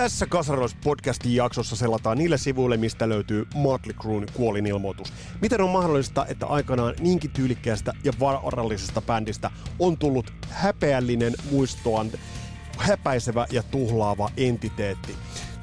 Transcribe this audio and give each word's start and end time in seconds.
Tässä 0.00 0.26
Kasarilais-podcastin 0.26 1.34
jaksossa 1.34 1.76
selataan 1.76 2.18
niille 2.18 2.38
sivuille, 2.38 2.76
mistä 2.76 3.08
löytyy 3.08 3.46
Motley 3.54 3.94
Crue'n 3.94 4.32
kuolinilmoitus. 4.32 5.12
Miten 5.40 5.60
on 5.60 5.70
mahdollista, 5.70 6.26
että 6.26 6.46
aikanaan 6.46 6.94
niinkin 7.00 7.30
tyylikkäästä 7.30 7.92
ja 8.04 8.12
varallisesta 8.20 9.02
bändistä 9.02 9.50
on 9.78 9.98
tullut 9.98 10.32
häpeällinen 10.50 11.34
muistoan 11.50 12.10
häpäisevä 12.78 13.46
ja 13.50 13.62
tuhlaava 13.62 14.30
entiteetti? 14.36 15.16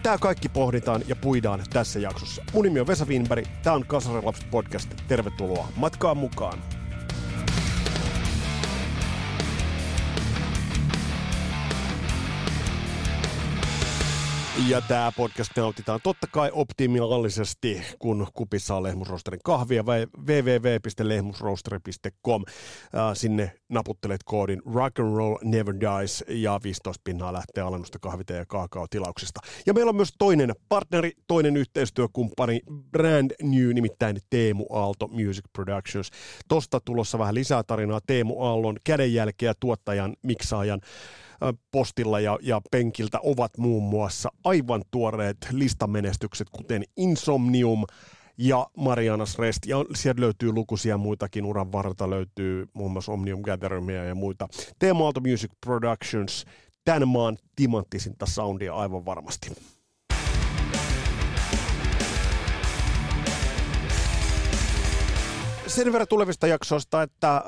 Tämä 0.03 0.17
kaikki 0.17 0.49
pohditaan 0.49 1.01
ja 1.07 1.15
puidaan 1.15 1.63
tässä 1.69 1.99
jaksossa. 1.99 2.43
Mun 2.53 2.63
nimi 2.63 2.79
on 2.79 2.87
Vesa 2.87 3.05
Winberg, 3.05 3.45
tämä 3.63 3.75
on 3.75 3.85
Kasarilapset 3.85 4.51
podcast. 4.51 4.89
Tervetuloa 5.07 5.67
matkaan 5.75 6.17
mukaan. 6.17 6.76
Ja 14.65 14.81
tämä 14.81 15.11
podcast 15.17 15.51
nautitaan 15.57 15.99
totta 16.03 16.27
kai 16.31 16.49
optimaalisesti, 16.53 17.81
kun 17.99 18.27
kupissa 18.33 18.75
on 18.75 18.83
Lehmusrosterin 18.83 19.39
kahvia 19.43 19.85
vai 19.85 20.07
www.lehmusrosteri.com. 20.19 22.43
Sinne 23.13 23.51
naputtelet 23.69 24.21
koodin 24.25 24.61
Rock 24.73 24.99
and 24.99 25.15
Roll 25.15 25.37
Never 25.43 25.75
Dies 25.79 26.23
ja 26.27 26.59
15 26.63 27.01
pinnaa 27.03 27.33
lähtee 27.33 27.63
alennusta 27.63 27.99
kahvite- 27.99 28.33
ja 28.33 28.45
kaakaotilauksesta. 28.45 29.39
Ja 29.65 29.73
meillä 29.73 29.89
on 29.89 29.95
myös 29.95 30.13
toinen 30.17 30.55
partneri, 30.69 31.11
toinen 31.27 31.57
yhteistyökumppani, 31.57 32.59
brand 32.91 33.31
new, 33.43 33.73
nimittäin 33.73 34.17
Teemu 34.29 34.65
Aalto 34.69 35.07
Music 35.07 35.45
Productions. 35.53 36.11
Tosta 36.47 36.79
tulossa 36.79 37.19
vähän 37.19 37.35
lisää 37.35 37.63
tarinaa 37.63 37.99
Teemu 38.07 38.41
Aallon 38.41 38.77
kädenjälkeä 38.83 39.53
tuottajan, 39.59 40.15
miksaajan 40.23 40.81
postilla 41.71 42.19
ja, 42.19 42.39
ja 42.41 42.61
penkiltä 42.71 43.19
ovat 43.23 43.57
muun 43.57 43.83
muassa 43.83 44.29
aivan 44.43 44.83
tuoreet 44.91 45.37
listamenestykset, 45.51 46.49
kuten 46.49 46.83
Insomnium 46.97 47.83
ja 48.37 48.67
Marianas 48.77 49.39
Rest. 49.39 49.65
Ja 49.65 49.77
sieltä 49.95 50.21
löytyy 50.21 50.51
lukuisia 50.51 50.97
muitakin 50.97 51.45
uran 51.45 51.71
varrelta, 51.71 52.09
löytyy 52.09 52.67
muun 52.73 52.91
muassa 52.91 53.11
Omnium 53.11 53.41
Gatherimia 53.41 54.03
ja 54.03 54.15
muita. 54.15 54.47
Teemo 54.79 55.05
Aalto 55.05 55.19
Music 55.19 55.51
Productions, 55.65 56.45
tämän 56.85 57.07
maan 57.07 57.37
timanttisinta 57.55 58.25
soundia 58.25 58.75
aivan 58.75 59.05
varmasti. 59.05 59.76
Sen 65.67 65.93
verran 65.93 66.07
tulevista 66.07 66.47
jaksoista, 66.47 67.01
että 67.01 67.35
äh, 67.35 67.43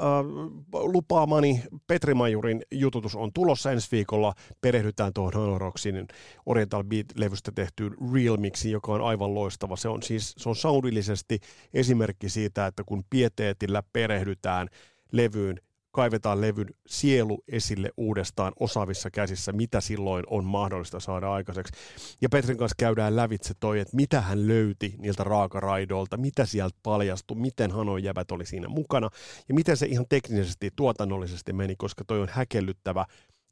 lupaamani 0.73 1.63
Petri 1.87 2.13
Majurin 2.13 2.61
jututus 2.71 3.15
on 3.15 3.33
tulossa 3.33 3.71
ensi 3.71 3.87
viikolla. 3.91 4.33
Perehdytään 4.61 5.13
tuohon 5.13 5.33
Honoroxin 5.33 6.07
Oriental 6.45 6.83
Beat-levystä 6.83 7.51
tehtyyn 7.55 7.95
Real 8.13 8.37
Mixin, 8.37 8.71
joka 8.71 8.91
on 8.91 9.01
aivan 9.01 9.33
loistava. 9.33 9.75
Se 9.75 9.89
on 9.89 10.03
siis 10.03 10.33
se 10.37 10.49
on 10.49 10.55
soundillisesti 10.55 11.39
esimerkki 11.73 12.29
siitä, 12.29 12.67
että 12.67 12.83
kun 12.83 13.03
pieteetillä 13.09 13.83
perehdytään 13.93 14.67
levyyn, 15.11 15.61
kaivetaan 15.91 16.41
levyn 16.41 16.67
sielu 16.87 17.43
esille 17.47 17.89
uudestaan 17.97 18.53
osaavissa 18.59 19.11
käsissä, 19.11 19.51
mitä 19.51 19.81
silloin 19.81 20.23
on 20.29 20.45
mahdollista 20.45 20.99
saada 20.99 21.33
aikaiseksi. 21.33 21.73
Ja 22.21 22.29
Petrin 22.29 22.57
kanssa 22.57 22.75
käydään 22.79 23.15
lävitse 23.15 23.53
toi, 23.59 23.79
että 23.79 23.95
mitä 23.95 24.21
hän 24.21 24.47
löyti 24.47 24.95
niiltä 24.97 25.23
raakaraidoilta, 25.23 26.17
mitä 26.17 26.45
sieltä 26.45 26.77
paljastui, 26.83 27.37
miten 27.37 27.71
Hanon 27.71 28.03
jävät 28.03 28.31
oli 28.31 28.45
siinä 28.45 28.67
mukana 28.67 29.09
ja 29.49 29.55
miten 29.55 29.77
se 29.77 29.85
ihan 29.85 30.05
teknisesti, 30.09 30.71
tuotannollisesti 30.75 31.53
meni, 31.53 31.75
koska 31.75 32.03
toi 32.07 32.21
on 32.21 32.29
häkellyttävä, 32.31 33.05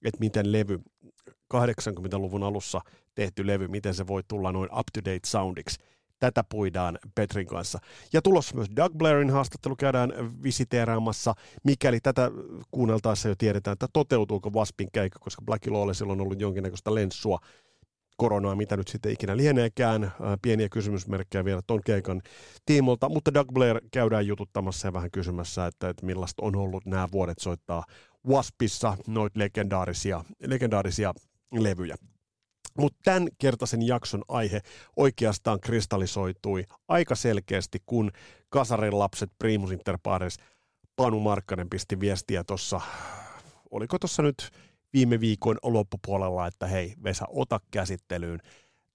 että 0.05 0.19
miten 0.19 0.51
levy 0.51 0.79
80-luvun 1.53 2.43
alussa 2.43 2.81
tehty 3.15 3.47
levy, 3.47 3.67
miten 3.67 3.93
se 3.93 4.07
voi 4.07 4.23
tulla 4.27 4.51
noin 4.51 4.69
up-to-date 4.79 5.19
soundiksi 5.25 5.79
tätä 6.19 6.43
puidaan 6.49 6.99
Petrin 7.15 7.47
kanssa. 7.47 7.79
Ja 8.13 8.21
tulossa 8.21 8.55
myös 8.55 8.67
Doug 8.75 8.93
Blairin 8.93 9.29
haastattelu 9.29 9.75
käydään 9.75 10.13
visiteeraamassa, 10.43 11.33
mikäli 11.63 11.99
tätä 11.99 12.31
kuunneltaessa 12.71 13.29
jo 13.29 13.35
tiedetään, 13.37 13.73
että 13.73 13.87
toteutuuko 13.93 14.49
Waspin 14.49 14.89
keikka, 14.93 15.19
koska 15.19 15.41
Black 15.45 15.67
Lawlle 15.67 15.93
silloin 15.93 16.19
on 16.19 16.25
ollut 16.25 16.41
jonkinnäköistä 16.41 16.95
lenssua 16.95 17.39
koronaa, 18.17 18.55
mitä 18.55 18.77
nyt 18.77 18.87
sitten 18.87 19.11
ikinä 19.11 19.37
lieneekään. 19.37 20.11
Pieniä 20.41 20.69
kysymysmerkkejä 20.69 21.45
vielä 21.45 21.61
ton 21.67 21.81
keikan 21.85 22.21
tiimolta, 22.65 23.09
mutta 23.09 23.33
Doug 23.33 23.51
Blair 23.53 23.81
käydään 23.91 24.27
jututtamassa 24.27 24.87
ja 24.87 24.93
vähän 24.93 25.11
kysymässä, 25.11 25.67
että, 25.67 25.89
että 25.89 26.05
millaista 26.05 26.45
on 26.45 26.55
ollut 26.55 26.85
nämä 26.85 27.07
vuodet 27.11 27.39
soittaa 27.39 27.83
Waspissa 28.27 28.97
noita 29.07 29.39
legendaarisia, 29.39 30.23
legendaarisia 30.39 31.13
levyjä. 31.51 31.95
Mutta 32.77 32.99
tämän 33.03 33.27
kertaisen 33.37 33.87
jakson 33.87 34.23
aihe 34.27 34.61
oikeastaan 34.95 35.59
kristallisoitui 35.59 36.63
aika 36.87 37.15
selkeästi, 37.15 37.79
kun 37.85 38.11
Kasarin 38.49 38.99
lapset 38.99 39.31
Primus 39.39 39.71
Inter 39.71 39.97
Pares 40.03 40.37
Panu 40.95 41.19
Markkanen 41.19 41.69
pisti 41.69 41.99
viestiä 41.99 42.43
tuossa, 42.43 42.81
oliko 43.71 43.99
tuossa 43.99 44.23
nyt 44.23 44.51
viime 44.93 45.19
viikon 45.19 45.57
loppupuolella, 45.63 46.47
että 46.47 46.67
hei 46.67 46.93
Vesa, 47.03 47.25
ota 47.29 47.59
käsittelyyn 47.71 48.39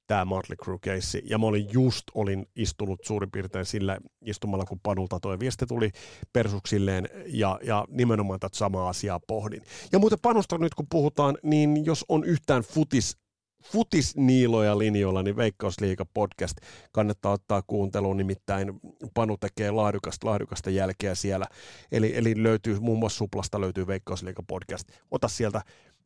tämä 0.06 0.24
Motley 0.24 0.56
Crue 0.56 0.78
case. 0.78 1.22
Ja 1.24 1.38
mä 1.38 1.46
olin 1.46 1.68
just, 1.72 2.02
olin 2.14 2.46
istunut 2.56 3.00
suurin 3.04 3.30
piirtein 3.30 3.66
sillä 3.66 3.98
istumalla, 4.20 4.64
kun 4.64 4.80
Panulta 4.82 5.20
tuo 5.20 5.38
viesti 5.38 5.66
tuli 5.66 5.90
persuksilleen 6.32 7.08
ja, 7.26 7.60
ja 7.62 7.84
nimenomaan 7.88 8.40
tätä 8.40 8.56
samaa 8.56 8.88
asiaa 8.88 9.20
pohdin. 9.26 9.62
Ja 9.92 9.98
muuten 9.98 10.18
Panusta 10.22 10.58
nyt 10.58 10.74
kun 10.74 10.86
puhutaan, 10.90 11.38
niin 11.42 11.84
jos 11.84 12.04
on 12.08 12.24
yhtään 12.24 12.62
futis 12.62 13.16
futisniiloja 13.64 14.78
linjoilla, 14.78 15.22
niin 15.22 15.36
Veikkausliiga 15.36 16.04
podcast 16.14 16.56
kannattaa 16.92 17.32
ottaa 17.32 17.62
kuunteluun, 17.66 18.16
nimittäin 18.16 18.80
Panu 19.14 19.36
tekee 19.36 19.70
laadukasta, 19.70 20.26
laadukasta 20.26 20.70
jälkeä 20.70 21.14
siellä. 21.14 21.46
Eli, 21.92 22.16
eli 22.16 22.42
löytyy, 22.42 22.80
muun 22.80 22.98
muassa 22.98 23.18
Suplasta 23.18 23.60
löytyy 23.60 23.86
Veikkausliiga 23.86 24.42
podcast. 24.46 24.88
Ota 25.10 25.28
sieltä 25.28 25.62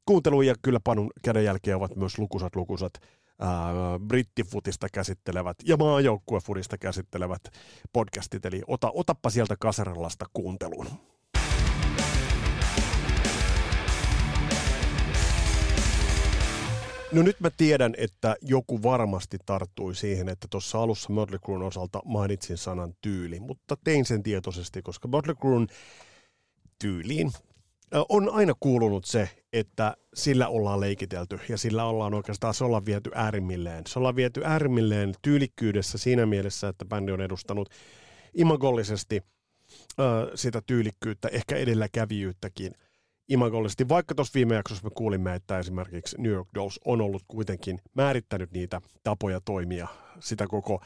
kuunteluun 0.07 0.47
ja 0.47 0.55
kyllä 0.63 0.81
Panun 0.85 1.11
kädenjälkeä 1.23 1.77
ovat 1.77 1.97
myös 1.97 2.19
lukusat 2.19 2.57
lukusat 2.57 2.93
ää, 3.39 3.73
brittifutista 4.07 4.87
käsittelevät 4.93 5.57
ja 5.65 5.77
maajoukkuefutista 5.77 6.79
käsittelevät 6.79 7.43
podcastit. 7.93 8.45
Eli 8.45 8.63
ota, 8.67 8.91
otappa 8.95 9.31
sieltä 9.31 9.57
Kasaralasta 9.61 10.27
kuunteluun. 10.33 10.87
No 17.17 17.23
nyt 17.23 17.41
mä 17.41 17.51
tiedän, 17.57 17.95
että 17.99 18.37
joku 18.43 18.83
varmasti 18.83 19.39
tarttui 19.47 19.95
siihen, 19.95 20.29
että 20.29 20.47
tuossa 20.51 20.83
alussa 20.83 21.13
Mötley 21.13 21.39
Cruen 21.39 21.63
osalta 21.63 22.01
mainitsin 22.05 22.57
sanan 22.57 22.95
tyyli, 23.01 23.41
mutta 23.41 23.77
tein 23.85 24.05
sen 24.05 24.23
tietoisesti, 24.23 24.83
koska 24.83 25.09
Mötley 25.09 25.35
Cruen 25.35 25.67
tyyliin 26.79 27.33
on 28.09 28.33
aina 28.33 28.53
kuulunut 28.61 29.05
se, 29.05 29.29
että 29.53 29.97
sillä 30.15 30.49
ollaan 30.49 30.81
leikitelty 30.81 31.39
ja 31.49 31.59
sillä 31.59 31.85
ollaan 31.85 32.15
oikeastaan, 32.15 32.55
se 32.55 32.65
ollaan 32.65 32.87
viety 32.87 33.11
äärimmilleen. 33.15 33.85
Se 33.89 33.99
ollaan 33.99 34.17
viety 34.17 34.43
äärimmilleen 34.45 35.15
tyylikkyydessä 35.23 35.99
siinä 35.99 36.27
mielessä, 36.27 36.69
että 36.69 36.85
bändi 36.85 37.13
on 37.13 37.21
edustanut 37.21 37.69
imagollisesti 38.35 39.23
sitä 40.35 40.63
tyylikkyyttä, 40.67 41.29
ehkä 41.29 41.57
edelläkävijyyttäkin– 41.57 42.73
imagollisesti, 43.29 43.89
vaikka 43.89 44.15
tuossa 44.15 44.35
viime 44.35 44.55
jaksossa 44.55 44.85
me 44.85 44.91
kuulimme, 44.95 45.35
että 45.35 45.59
esimerkiksi 45.59 46.17
New 46.19 46.33
York 46.33 46.49
Dolls 46.55 46.81
on 46.85 47.01
ollut 47.01 47.23
kuitenkin 47.29 47.81
määrittänyt 47.95 48.53
niitä 48.53 48.81
tapoja 49.03 49.41
toimia, 49.41 49.89
sitä 50.21 50.47
koko 50.47 50.83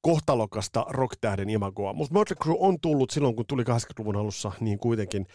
kohtalokasta 0.00 0.86
rocktähden 0.88 1.50
imagoa. 1.50 1.92
Mutta 1.92 2.14
Motley 2.14 2.36
Crue 2.36 2.56
on 2.58 2.80
tullut 2.80 3.10
silloin, 3.10 3.36
kun 3.36 3.46
tuli 3.46 3.62
80-luvun 3.62 4.16
alussa, 4.16 4.52
niin 4.60 4.78
kuitenkin 4.78 5.26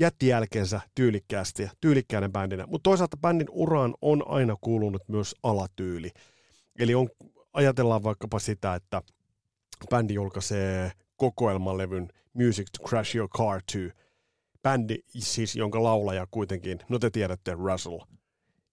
jätti 0.00 0.26
jälkeensä 0.26 0.80
tyylikkäästi 0.94 1.62
ja 1.62 1.70
tyylikkäinen 1.80 2.32
bändinä. 2.32 2.66
Mutta 2.66 2.90
toisaalta 2.90 3.16
bändin 3.16 3.48
uraan 3.50 3.94
on 4.02 4.22
aina 4.28 4.56
kuulunut 4.60 5.02
myös 5.08 5.34
alatyyli. 5.42 6.10
Eli 6.78 6.94
on, 6.94 7.08
ajatellaan 7.52 8.02
vaikkapa 8.02 8.38
sitä, 8.38 8.74
että 8.74 9.02
bändi 9.90 10.14
julkaisee 10.14 10.92
kokoelmalevyn 11.16 12.08
Music 12.34 12.66
to 12.78 12.88
Crash 12.88 13.16
Your 13.16 13.28
Car 13.28 13.62
2– 13.62 13.78
bändi, 14.62 14.98
siis 15.18 15.56
jonka 15.56 15.82
laulaja 15.82 16.26
kuitenkin, 16.30 16.78
no 16.88 16.98
te 16.98 17.10
tiedätte, 17.10 17.54
Russell, 17.54 17.98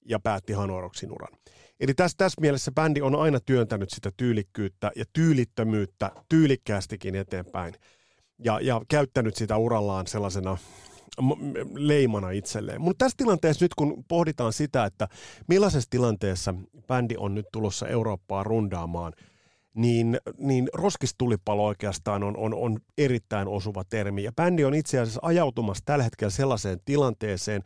ja 0.06 0.20
päätti 0.20 0.54
Hanoroksin 0.54 1.12
uran. 1.12 1.34
Eli 1.80 1.94
tässä, 1.94 2.18
tässä 2.18 2.42
mielessä 2.42 2.72
bändi 2.72 3.02
on 3.02 3.16
aina 3.16 3.40
työntänyt 3.40 3.90
sitä 3.90 4.12
tyylikkyyttä 4.18 4.92
ja 4.96 5.06
tyylittömyyttä 5.14 6.12
tyylikkäästikin 6.30 7.16
eteenpäin. 7.16 7.74
Ja, 8.44 8.60
ja 8.60 8.82
käyttänyt 8.88 9.36
sitä 9.36 9.58
urallaan 9.58 10.08
sellaisena 10.08 10.58
leimana 11.76 12.32
itselleen. 12.32 12.82
Mutta 12.82 13.06
tässä 13.06 13.18
tilanteessa 13.18 13.66
nyt, 13.66 13.76
kun 13.76 14.06
pohditaan 14.08 14.54
sitä, 14.54 14.86
että 14.86 15.08
millaisessa 15.48 15.90
tilanteessa 15.90 16.54
bändi 16.88 17.16
on 17.18 17.36
nyt 17.36 17.46
tulossa 17.52 17.88
Eurooppaan 17.88 18.46
rundaamaan, 18.46 19.14
niin, 19.76 20.18
niin 20.38 20.70
roskistulipalo 20.74 21.66
oikeastaan 21.66 22.24
on, 22.24 22.38
on, 22.38 22.54
on 22.54 22.80
erittäin 22.98 23.48
osuva 23.48 23.84
termi. 23.84 24.24
Ja 24.24 24.32
bändi 24.32 24.66
on 24.66 24.74
itse 24.74 25.00
asiassa 25.00 25.20
ajautumassa 25.24 25.84
tällä 25.86 26.04
hetkellä 26.04 26.32
sellaiseen 26.32 26.80
tilanteeseen 26.86 27.62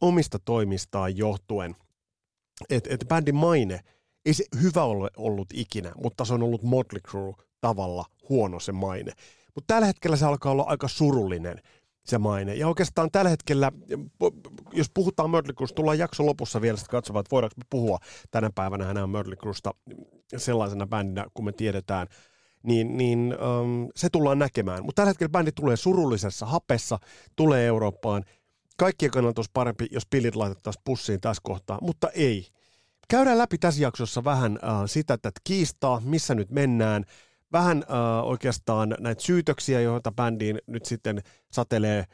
omista 0.00 0.38
toimistaan 0.38 1.16
johtuen, 1.16 1.76
että 2.70 2.94
et 2.94 3.04
bändin 3.08 3.34
maine, 3.34 3.80
ei 4.26 4.34
se 4.34 4.44
hyvä 4.62 4.84
ole 4.84 5.10
ollut 5.16 5.48
ikinä, 5.52 5.92
mutta 6.02 6.24
se 6.24 6.34
on 6.34 6.42
ollut 6.42 6.62
Motley 6.62 7.00
Crue 7.00 7.34
tavalla 7.60 8.04
huono 8.28 8.60
se 8.60 8.72
maine. 8.72 9.12
Mutta 9.54 9.74
tällä 9.74 9.86
hetkellä 9.86 10.16
se 10.16 10.26
alkaa 10.26 10.52
olla 10.52 10.62
aika 10.62 10.88
surullinen 10.88 11.60
se 12.04 12.18
maine. 12.18 12.54
Ja 12.54 12.68
oikeastaan 12.68 13.10
tällä 13.12 13.30
hetkellä, 13.30 13.72
jos 14.72 14.90
puhutaan 14.94 15.30
Cruesta, 15.30 15.74
tullaan 15.74 15.98
jakson 15.98 16.26
lopussa 16.26 16.60
vielä 16.60 16.76
sitten 16.76 16.90
katsomaan, 16.90 17.20
että 17.20 17.30
voidaanko 17.30 17.54
me 17.56 17.64
puhua 17.70 17.98
tänä 18.30 18.50
päivänä 18.54 18.84
Mötley 19.10 19.36
Cruesta 19.36 19.74
sellaisena 20.36 20.86
bändinä, 20.86 21.26
kun 21.34 21.44
me 21.44 21.52
tiedetään, 21.52 22.06
niin, 22.62 22.96
niin 22.96 23.36
um, 23.60 23.88
se 23.96 24.08
tullaan 24.10 24.38
näkemään. 24.38 24.84
Mutta 24.84 25.00
tällä 25.00 25.10
hetkellä 25.10 25.30
bändi 25.30 25.52
tulee 25.52 25.76
surullisessa 25.76 26.46
hapessa, 26.46 26.98
tulee 27.36 27.66
Eurooppaan. 27.66 28.24
Kaikkien 28.76 29.10
kannalta 29.10 29.38
olisi 29.38 29.50
parempi, 29.54 29.86
jos 29.90 30.06
pillit 30.10 30.36
laitettaisiin 30.36 30.82
pussiin 30.84 31.20
tässä 31.20 31.40
kohtaa, 31.44 31.78
mutta 31.80 32.08
ei. 32.08 32.46
Käydään 33.08 33.38
läpi 33.38 33.58
tässä 33.58 33.82
jaksossa 33.82 34.24
vähän 34.24 34.52
uh, 34.52 34.58
sitä, 34.86 35.14
että 35.14 35.30
kiistaa, 35.44 36.00
missä 36.04 36.34
nyt 36.34 36.50
mennään– 36.50 37.04
vähän 37.54 37.84
äh, 37.90 38.24
oikeastaan 38.24 38.96
näitä 39.00 39.22
syytöksiä, 39.22 39.80
joita 39.80 40.12
bändiin 40.12 40.58
nyt 40.66 40.84
sitten 40.84 41.22
satelee 41.52 42.04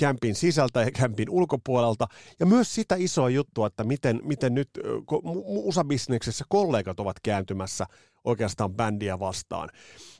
kämpin 0.00 0.34
sisältä 0.34 0.80
ja 0.80 0.90
kämpin 0.90 1.30
ulkopuolelta. 1.30 2.06
Ja 2.40 2.46
myös 2.46 2.74
sitä 2.74 2.94
isoa 2.98 3.30
juttua, 3.30 3.66
että 3.66 3.84
miten, 3.84 4.20
miten 4.24 4.54
nyt 4.54 4.68
USA-bisneksessä 5.44 6.44
kollegat 6.48 7.00
ovat 7.00 7.16
kääntymässä 7.22 7.86
oikeastaan 8.24 8.74
bändiä 8.74 9.18
vastaan. 9.18 9.68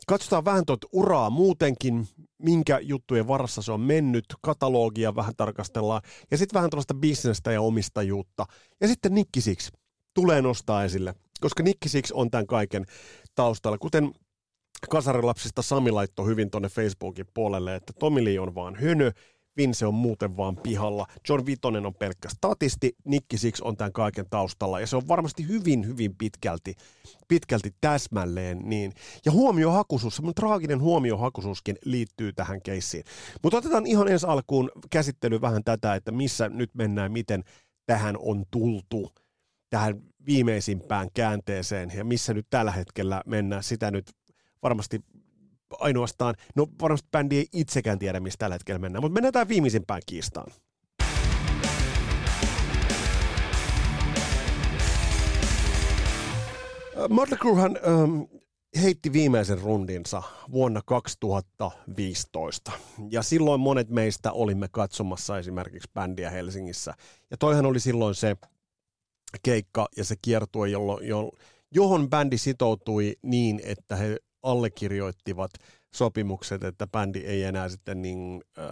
Katsotaan 0.07 0.45
vähän 0.45 0.67
tuota 0.67 0.87
uraa 0.93 1.31
muutenkin, 1.31 2.09
minkä 2.39 2.79
juttujen 2.79 3.29
varassa 3.29 3.63
se 3.63 3.73
on 3.73 3.81
mennyt, 3.81 4.25
katalogia 4.43 5.15
vähän 5.15 5.35
tarkastellaan, 5.37 6.03
ja 6.31 6.39
sitten 6.39 6.55
vähän 6.55 6.71
tuollaista 6.71 6.95
bisnestä 6.95 7.53
ja 7.53 7.61
omistajuutta. 7.61 8.47
Ja 8.81 8.89
sitten 8.89 9.15
Nikki 9.15 9.41
Six 9.41 9.71
tulee 10.15 10.43
nostaa 10.43 10.85
esille, 10.85 11.15
koska 11.41 11.63
Nikki 11.63 11.89
Six 11.89 12.11
on 12.11 12.31
tämän 12.31 12.47
kaiken 12.47 12.85
taustalla. 13.35 13.79
Kuten 13.79 14.13
kasarilapsista 14.91 15.63
Sami 15.63 15.91
laittoi 15.91 16.27
hyvin 16.27 16.51
tuonne 16.51 16.69
Facebookin 16.69 17.27
puolelle, 17.35 17.75
että 17.75 17.93
Tomi 17.99 18.25
Lee 18.25 18.41
on 18.41 18.55
vaan 18.55 18.77
hönö, 18.77 19.13
Vince 19.57 19.87
on 19.87 19.95
muuten 19.95 20.37
vaan 20.37 20.57
pihalla, 20.57 21.07
John 21.29 21.47
Vitonen 21.47 21.87
on 21.87 21.95
pelkkä 21.95 22.29
statisti, 22.29 22.97
Nikki 23.05 23.39
Six 23.39 23.61
on 23.61 23.77
tämän 23.77 23.93
kaiken 23.93 24.27
taustalla, 24.31 24.81
ja 24.81 24.87
se 24.87 24.97
on 24.97 25.09
varmasti 25.09 25.49
hyvin, 25.49 25.87
hyvin 25.87 26.17
pitkälti, 26.17 26.75
pitkälti 27.29 27.75
täsmälleen 27.81 28.59
niin. 28.65 28.93
Ja 29.25 29.33
huomiohakuisuus, 29.33 30.17
semmoinen 30.17 30.35
traaginen 30.35 30.81
huomiohakuisuuskin 30.81 31.77
liittyy 31.85 32.33
tähän 32.33 32.63
keissiin. 32.63 33.05
Mutta 33.43 33.59
otetaan 33.59 33.87
ihan 33.87 34.09
ensi 34.09 34.27
alkuun 34.27 34.71
käsittely 34.91 35.41
vähän 35.41 35.65
tätä, 35.65 35.95
että 35.95 36.13
missä 36.13 36.49
nyt 36.49 36.71
mennään, 36.75 37.13
miten 37.13 37.45
tähän 37.87 38.17
on 38.19 38.45
tultu 38.51 39.13
tähän 39.71 40.03
viimeisimpään 40.27 41.09
käänteeseen 41.15 41.93
ja 41.95 42.05
missä 42.05 42.35
nyt 42.35 42.47
tällä 42.51 42.73
hetkellä 42.73 43.23
mennään. 43.27 43.63
Sitä 43.63 43.91
nyt 43.91 44.11
varmasti 44.63 45.01
ainoastaan, 45.79 46.35
no 46.57 46.67
varmasti 46.83 47.09
bändi 47.13 47.37
ei 47.37 47.47
itsekään 47.53 47.99
tiedä, 47.99 48.21
mistä 48.21 48.39
tällä 48.39 48.55
hetkellä 48.55 48.79
mennään, 48.79 49.03
mutta 49.03 49.15
mennään 49.15 49.33
tähän 49.33 49.49
viimeisimpään 49.49 50.03
kiistaan. 50.07 50.53
Mötley 57.09 57.39
Cruehan 57.39 57.79
ähm, 57.89 58.21
heitti 58.83 59.13
viimeisen 59.13 59.61
rundinsa 59.61 60.23
vuonna 60.53 60.81
2015. 60.87 62.73
Ja 63.11 63.23
silloin 63.23 63.61
monet 63.61 63.89
meistä 63.89 64.33
olimme 64.33 64.69
katsomassa 64.71 65.39
esimerkiksi 65.39 65.91
bändiä 65.95 66.31
Helsingissä. 66.31 66.95
Ja 67.31 67.37
toihan 67.37 67.67
oli 67.67 67.81
silloin 67.81 68.15
se 68.15 68.37
keikka 69.43 69.89
ja 69.97 70.05
se 70.05 70.15
kiertue, 70.23 70.69
jollo, 70.69 71.01
jo, 71.01 71.31
johon 71.71 72.11
bändi 72.11 72.39
sitoutui 72.39 73.17
niin, 73.23 73.61
että 73.65 73.97
he 73.97 74.17
allekirjoittivat 74.43 75.51
sopimukset, 75.95 76.65
että 76.65 76.87
bändi 76.87 77.19
ei 77.19 77.43
enää 77.43 77.69
sitten 77.69 78.03
niin, 78.03 78.43
äh, 78.59 78.67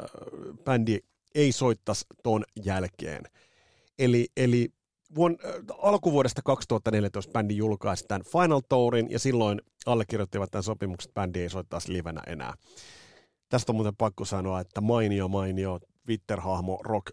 bändi 0.64 0.98
ei 1.34 1.52
soittaisi 1.52 2.06
ton 2.22 2.44
jälkeen. 2.64 3.22
Eli, 3.98 4.26
eli 4.36 4.68
vuon, 5.14 5.38
äh, 5.44 5.50
alkuvuodesta 5.78 6.42
2014 6.44 7.32
bändi 7.32 7.56
julkaisi 7.56 8.04
tämän 8.08 8.22
Final 8.32 8.60
Tourin 8.68 9.10
ja 9.10 9.18
silloin 9.18 9.62
allekirjoittivat 9.86 10.50
tämän 10.50 10.62
sopimuksen, 10.62 11.10
että 11.10 11.20
bändi 11.20 11.40
ei 11.40 11.50
soittaisi 11.50 11.92
livenä 11.92 12.22
enää. 12.26 12.54
Tästä 13.48 13.72
on 13.72 13.76
muuten 13.76 13.96
pakko 13.96 14.24
sanoa, 14.24 14.60
että 14.60 14.80
mainio 14.80 15.28
mainio 15.28 15.78
Twitter-hahmo 16.06 16.80
Rock 16.84 17.10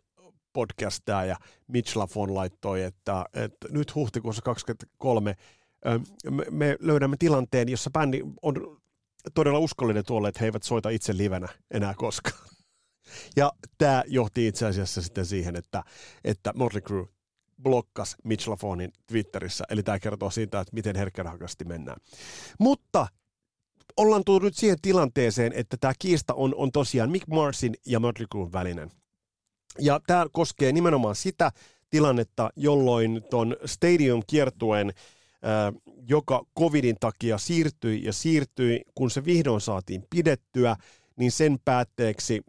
podcastaa 0.54 1.26
ja 1.26 1.36
Mitch 1.68 1.98
Lafon 1.98 2.36
laittoi, 2.36 2.84
että, 2.84 3.26
että 3.34 3.68
nyt 3.72 3.96
huhtikuussa 3.96 4.42
2023 4.42 5.36
me, 6.30 6.46
me 6.52 6.78
löydämme 6.80 7.18
tilanteen, 7.20 7.70
jossa 7.70 7.90
bändi 7.90 8.22
on 8.42 8.82
todella 9.34 9.60
uskollinen 9.60 10.06
tuolle, 10.06 10.30
että 10.30 10.40
he 10.40 10.46
eivät 10.46 10.64
soita 10.64 10.90
itse 10.90 11.18
livenä 11.18 11.48
enää 11.72 11.94
koskaan. 11.98 12.38
Ja 13.36 13.52
tämä 13.78 14.04
johti 14.08 14.48
itse 14.48 14.66
asiassa 14.66 15.02
sitten 15.02 15.26
siihen, 15.26 15.56
että, 15.56 15.84
että 16.24 16.54
Motley 16.56 16.82
Crue 16.82 17.08
blokkas 17.64 18.16
Mitch 18.24 18.48
Lafonin 18.48 18.92
Twitterissä, 19.08 19.64
eli 19.70 19.84
tämä 19.84 20.00
kertoo 20.00 20.32
siitä, 20.32 20.60
että 20.60 20.74
miten 20.74 20.96
herkkänahkasti 20.96 21.66
mennään. 21.66 21.98
Mutta 22.60 23.08
ollaan 23.98 24.24
tullut 24.26 24.44
nyt 24.44 24.56
siihen 24.56 24.82
tilanteeseen, 24.82 25.54
että 25.54 25.78
tämä 25.78 25.94
kiista 26.00 26.34
on, 26.34 26.56
on 26.56 26.72
tosiaan 26.72 27.12
Mick 27.12 27.28
Marsin 27.28 27.74
ja 27.86 28.00
Motley 28.00 28.28
Cruen 28.32 28.52
välinen. 28.52 28.92
Ja 29.80 30.00
tämä 30.08 30.26
koskee 30.32 30.72
nimenomaan 30.72 31.16
sitä 31.16 31.52
tilannetta, 31.90 32.50
jolloin 32.56 33.22
ton 33.30 33.56
Stadium-kiertueen 33.66 34.94
joka 36.08 36.46
covidin 36.60 36.96
takia 37.00 37.38
siirtyi 37.38 38.04
ja 38.04 38.14
siirtyi, 38.14 38.82
kun 38.96 39.12
se 39.12 39.26
vihdoin 39.26 39.62
saatiin 39.62 40.04
pidettyä, 40.10 40.76
niin 41.18 41.32
sen 41.32 41.60
päätteeksi 41.66 42.42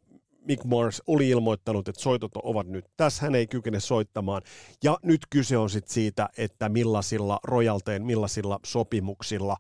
Mick 0.49 0.65
Mars 0.65 1.03
oli 1.07 1.29
ilmoittanut, 1.29 1.89
että 1.89 2.03
soitot 2.03 2.33
ovat 2.37 2.67
nyt 2.67 2.85
tässä, 2.97 3.23
hän 3.23 3.35
ei 3.35 3.47
kykene 3.47 3.81
soittamaan. 3.81 4.43
Ja 4.85 4.99
nyt 5.03 5.21
kyse 5.31 5.59
on 5.59 5.71
sitten 5.71 5.95
siitä, 5.95 6.29
että 6.39 6.69
millaisilla 6.69 7.41
rojalteen, 7.45 8.07
millaisilla 8.07 8.61
sopimuksilla 8.67 9.57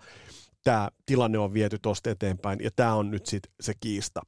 tämä 0.64 0.88
tilanne 1.06 1.38
on 1.38 1.54
viety 1.54 1.78
tuosta 1.82 2.10
eteenpäin, 2.10 2.58
ja 2.62 2.70
tämä 2.76 2.94
on 2.94 3.10
nyt 3.10 3.26
sitten 3.26 3.52
se 3.60 3.72
kiista. 3.80 4.22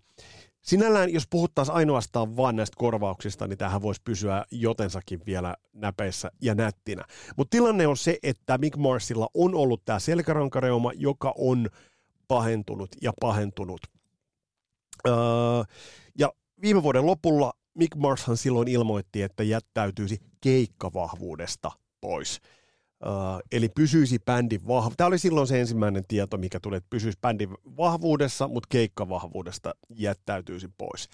Sinällään, 0.68 1.12
jos 1.12 1.26
puhuttaisiin 1.30 1.74
ainoastaan 1.76 2.36
vain 2.36 2.56
näistä 2.56 2.74
korvauksista, 2.78 3.46
niin 3.46 3.58
tähän 3.58 3.82
voisi 3.82 4.00
pysyä 4.04 4.44
jotensakin 4.50 5.20
vielä 5.26 5.54
näpeissä 5.72 6.30
ja 6.42 6.54
nättinä. 6.54 7.04
Mutta 7.36 7.56
tilanne 7.56 7.86
on 7.86 7.96
se, 7.96 8.18
että 8.22 8.58
Mick 8.58 8.76
Marsilla 8.76 9.28
on 9.34 9.54
ollut 9.54 9.84
tämä 9.84 9.98
selkärankareuma, 9.98 10.92
joka 10.94 11.34
on 11.38 11.68
pahentunut 12.28 12.88
ja 13.02 13.12
pahentunut. 13.20 13.80
Öö, 15.06 15.14
ja 16.18 16.32
viime 16.62 16.82
vuoden 16.82 17.06
lopulla 17.06 17.52
Mick 17.74 17.96
Marshan 17.96 18.36
silloin 18.36 18.68
ilmoitti, 18.68 19.22
että 19.22 19.42
jättäytyisi 19.42 20.20
keikkavahvuudesta 20.40 21.70
pois. 22.00 22.40
Uh, 23.04 23.40
eli 23.52 23.68
pysyisi 23.68 24.18
bändin 24.18 24.66
vahvuudessa. 24.66 24.96
Tämä 24.96 25.08
oli 25.08 25.18
silloin 25.18 25.46
se 25.46 25.60
ensimmäinen 25.60 26.04
tieto, 26.08 26.36
mikä 26.36 26.60
tuli, 26.60 26.76
että 26.76 26.90
pysyisi 26.90 27.18
bändin 27.20 27.50
vahvuudessa, 27.76 28.48
mutta 28.48 28.66
keikkavahvuudesta 28.70 29.74
jättäytyisi 29.90 30.68
pois. 30.78 31.08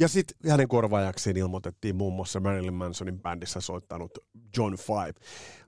Ja 0.00 0.08
sitten 0.08 0.50
hänen 0.50 0.68
korvaajakseen 0.68 1.36
ilmoitettiin 1.36 1.96
muun 1.96 2.12
muassa 2.12 2.40
Marilyn 2.40 2.74
Mansonin 2.74 3.20
bändissä 3.20 3.60
soittanut 3.60 4.18
John 4.56 4.76
Five. 4.76 5.14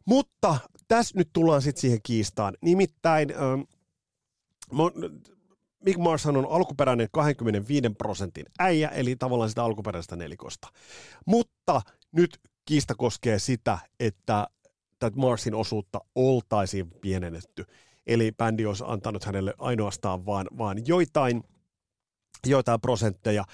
Mutta 0.04 0.56
tässä 0.88 1.18
nyt 1.18 1.30
tullaan 1.32 1.62
sitten 1.62 1.80
siihen 1.80 2.00
kiistaan. 2.02 2.54
Nimittäin 2.62 3.28
uh, 3.30 3.68
Mick 5.84 5.98
Marshan 5.98 6.36
on 6.36 6.46
alkuperäinen 6.50 7.08
25 7.12 7.90
prosentin 7.90 8.46
äijä, 8.58 8.88
eli 8.88 9.16
tavallaan 9.16 9.48
sitä 9.48 9.64
alkuperäistä 9.64 10.16
nelikosta. 10.16 10.68
Mutta 11.26 11.82
nyt 12.12 12.38
kiista 12.64 12.94
koskee 12.94 13.38
sitä, 13.38 13.78
että 14.00 14.46
tätä 14.98 15.16
Marsin 15.16 15.54
osuutta 15.54 16.00
oltaisiin 16.14 16.90
pienennetty. 16.90 17.64
Eli 18.06 18.32
bändi 18.32 18.66
olisi 18.66 18.84
antanut 18.86 19.24
hänelle 19.24 19.54
ainoastaan 19.58 20.26
vaan, 20.26 20.46
vaan 20.58 20.86
joitain, 20.86 21.44
joitain 22.46 22.80
prosentteja. 22.80 23.44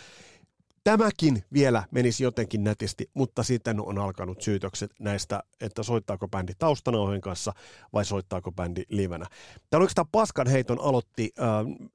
Tämäkin 0.85 1.45
vielä 1.53 1.83
menisi 1.91 2.25
jotenkin 2.25 2.65
nätisti, 2.65 3.11
mutta 3.15 3.43
sitten 3.43 3.81
on 3.81 3.99
alkanut 3.99 4.43
syytökset 4.43 4.91
näistä, 5.01 5.43
että 5.61 5.83
soittaako 5.83 6.29
bändi 6.29 6.53
taustanauhojen 6.59 7.21
kanssa 7.21 7.53
vai 7.93 8.05
soittaako 8.05 8.53
bändi 8.53 8.83
livenä. 8.89 9.27
Täällä 9.71 9.83
oikeastaan 9.83 10.09
paskan 10.13 10.47
heiton 10.47 10.81
aloitti 10.81 11.31
äh, 11.41 11.47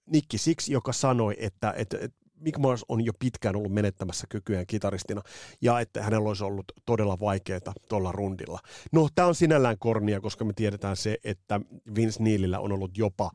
Nikki 0.05 0.37
Six, 0.37 0.69
joka 0.69 0.93
sanoi, 0.93 1.35
että, 1.39 1.73
että, 1.77 1.97
että 2.01 2.26
Mick 2.39 2.57
Mars 2.57 2.85
on 2.89 3.05
jo 3.05 3.13
pitkään 3.19 3.55
ollut 3.55 3.73
menettämässä 3.73 4.27
kykyään 4.29 4.67
kitaristina 4.67 5.21
ja 5.61 5.79
että 5.79 6.03
hänellä 6.03 6.27
olisi 6.27 6.43
ollut 6.43 6.71
todella 6.85 7.19
vaikeaa 7.19 7.73
tuolla 7.89 8.11
rundilla. 8.11 8.59
No, 8.91 9.09
tämä 9.15 9.27
on 9.27 9.35
sinällään 9.35 9.77
kornia, 9.79 10.21
koska 10.21 10.45
me 10.45 10.53
tiedetään 10.55 10.95
se, 10.95 11.17
että 11.23 11.61
Vince 11.95 12.23
Neilillä 12.23 12.59
on 12.59 12.71
ollut 12.71 12.97
jopa 12.97 13.31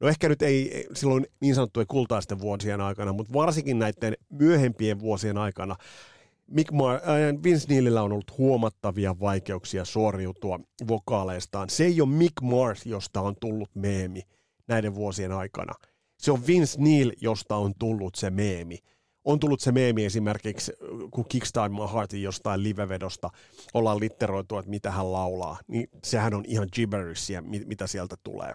No 0.00 0.08
ehkä 0.08 0.28
nyt 0.28 0.42
ei 0.42 0.86
silloin 0.94 1.26
niin 1.40 1.54
sanottujen 1.54 1.86
kultaisten 1.86 2.40
vuosien 2.40 2.80
aikana, 2.80 3.12
mutta 3.12 3.32
varsinkin 3.32 3.78
näiden 3.78 4.16
myöhempien 4.30 5.00
vuosien 5.00 5.38
aikana 5.38 5.76
Mick 6.46 6.72
Mar- 6.72 7.02
äh, 7.08 7.42
Vince 7.44 7.66
Neilillä 7.68 8.02
on 8.02 8.12
ollut 8.12 8.38
huomattavia 8.38 9.20
vaikeuksia 9.20 9.84
suoriutua 9.84 10.60
vokaaleistaan. 10.88 11.70
Se 11.70 11.84
ei 11.84 12.00
ole 12.00 12.08
Mick 12.08 12.40
Mars, 12.42 12.86
josta 12.86 13.20
on 13.20 13.36
tullut 13.40 13.70
meemi 13.74 14.22
näiden 14.68 14.94
vuosien 14.94 15.32
aikana. 15.32 15.74
Se 16.24 16.32
on 16.32 16.46
Vince 16.46 16.80
Neil, 16.80 17.12
josta 17.20 17.56
on 17.56 17.74
tullut 17.78 18.14
se 18.14 18.30
meemi. 18.30 18.78
On 19.24 19.40
tullut 19.40 19.60
se 19.60 19.72
meemi 19.72 20.04
esimerkiksi, 20.04 20.72
kun 21.10 21.24
Kickstart 21.28 21.72
My 21.72 21.92
Heartin 21.94 22.22
jostain 22.22 22.62
livevedosta 22.62 23.30
ollaan 23.74 24.00
litteroitu, 24.00 24.58
että 24.58 24.70
mitä 24.70 24.90
hän 24.90 25.12
laulaa. 25.12 25.58
Niin 25.68 25.88
sehän 26.04 26.34
on 26.34 26.44
ihan 26.46 26.68
gibberishia, 26.72 27.42
mitä 27.42 27.86
sieltä 27.86 28.16
tulee. 28.22 28.54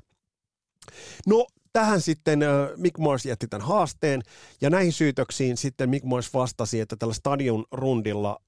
No, 1.27 1.47
tähän 1.73 2.01
sitten 2.01 2.39
Mick 2.77 2.97
Mars 2.97 3.25
jätti 3.25 3.47
tämän 3.47 3.67
haasteen, 3.67 4.21
ja 4.61 4.69
näihin 4.69 4.93
syytöksiin 4.93 5.57
sitten 5.57 5.89
Mick 5.89 6.05
Mars 6.05 6.33
vastasi, 6.33 6.79
että 6.79 6.95
tällä 6.95 7.13
stadion 7.13 7.65
rundilla 7.71 8.41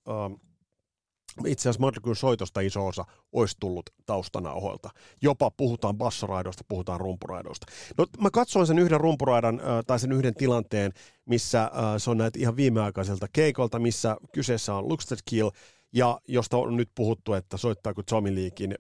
itse 1.45 1.61
asiassa 1.61 1.81
Motley 1.81 2.15
soitosta 2.15 2.61
iso 2.61 2.88
osa 2.88 3.05
olisi 3.31 3.55
tullut 3.59 3.89
taustanauhoilta. 4.05 4.89
Jopa 5.21 5.51
puhutaan 5.51 5.97
bassoraidoista, 5.97 6.63
puhutaan 6.69 7.00
rumpuraidoista. 7.00 7.65
No 7.97 8.05
mä 8.19 8.29
katsoin 8.31 8.67
sen 8.67 8.79
yhden 8.79 9.01
rumpuraidan 9.01 9.61
tai 9.88 10.00
sen 10.00 10.11
yhden 10.11 10.35
tilanteen, 10.35 10.91
missä 11.25 11.71
se 11.97 12.09
on 12.09 12.17
näitä 12.17 12.39
ihan 12.39 12.55
viimeaikaiselta 12.55 13.27
keikolta, 13.33 13.79
missä 13.79 14.17
kyseessä 14.33 14.75
on 14.75 14.88
Luxted 14.88 15.19
Kill, 15.25 15.50
ja 15.93 16.19
josta 16.27 16.57
on 16.57 16.77
nyt 16.77 16.89
puhuttu, 16.95 17.33
että 17.33 17.57
soittaako 17.57 18.03
Tommy 18.03 18.35
Leakin 18.35 18.75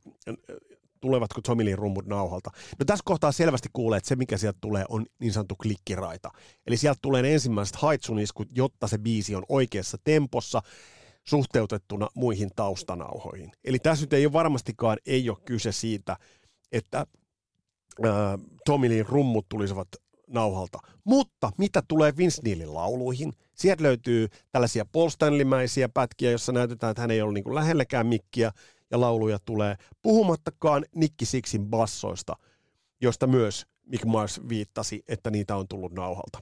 tulevatko 1.01 1.41
Tomilin 1.41 1.77
rummut 1.77 2.05
nauhalta. 2.05 2.51
No 2.79 2.85
tässä 2.85 3.03
kohtaa 3.05 3.31
selvästi 3.31 3.69
kuulee, 3.73 3.97
että 3.97 4.07
se 4.07 4.15
mikä 4.15 4.37
sieltä 4.37 4.57
tulee 4.61 4.85
on 4.89 5.05
niin 5.19 5.33
sanottu 5.33 5.55
klikkiraita. 5.61 6.31
Eli 6.67 6.77
sieltä 6.77 6.99
tulee 7.01 7.33
ensimmäiset 7.33 7.75
haitsuniskut, 7.75 8.47
jotta 8.55 8.87
se 8.87 8.97
biisi 8.97 9.35
on 9.35 9.43
oikeassa 9.49 9.97
tempossa 10.03 10.61
suhteutettuna 11.23 12.07
muihin 12.15 12.49
taustanauhoihin. 12.55 13.51
Eli 13.63 13.79
tässä 13.79 14.03
nyt 14.03 14.13
ei 14.13 14.25
ole 14.25 14.33
varmastikaan 14.33 14.97
ei 15.05 15.29
ole 15.29 15.37
kyse 15.45 15.71
siitä, 15.71 16.17
että 16.71 17.05
äh, 18.05 18.15
Tomilin 18.65 19.05
rummut 19.05 19.49
tulisivat 19.49 19.87
nauhalta. 20.27 20.79
Mutta 21.03 21.51
mitä 21.57 21.83
tulee 21.87 22.17
Vince 22.17 22.41
Neilin 22.45 22.73
lauluihin, 22.73 23.33
sieltä 23.53 23.83
löytyy 23.83 24.27
tällaisia 24.51 24.85
Paul 24.91 25.09
Stanley-mäisiä 25.09 25.89
pätkiä, 25.89 26.31
jossa 26.31 26.51
näytetään, 26.51 26.91
että 26.91 27.01
hän 27.01 27.11
ei 27.11 27.21
ollut 27.21 27.33
niin 27.33 27.55
lähelläkään 27.55 28.07
mikkiä, 28.07 28.51
ja 28.91 29.01
lauluja 29.01 29.39
tulee, 29.45 29.75
puhumattakaan 30.01 30.85
Nikki 30.95 31.25
Sixin 31.25 31.65
bassoista, 31.65 32.35
josta 33.01 33.27
myös 33.27 33.65
Mick 33.85 34.05
Mars 34.05 34.41
viittasi, 34.49 35.03
että 35.07 35.31
niitä 35.31 35.55
on 35.55 35.67
tullut 35.67 35.93
nauhalta. 35.93 36.39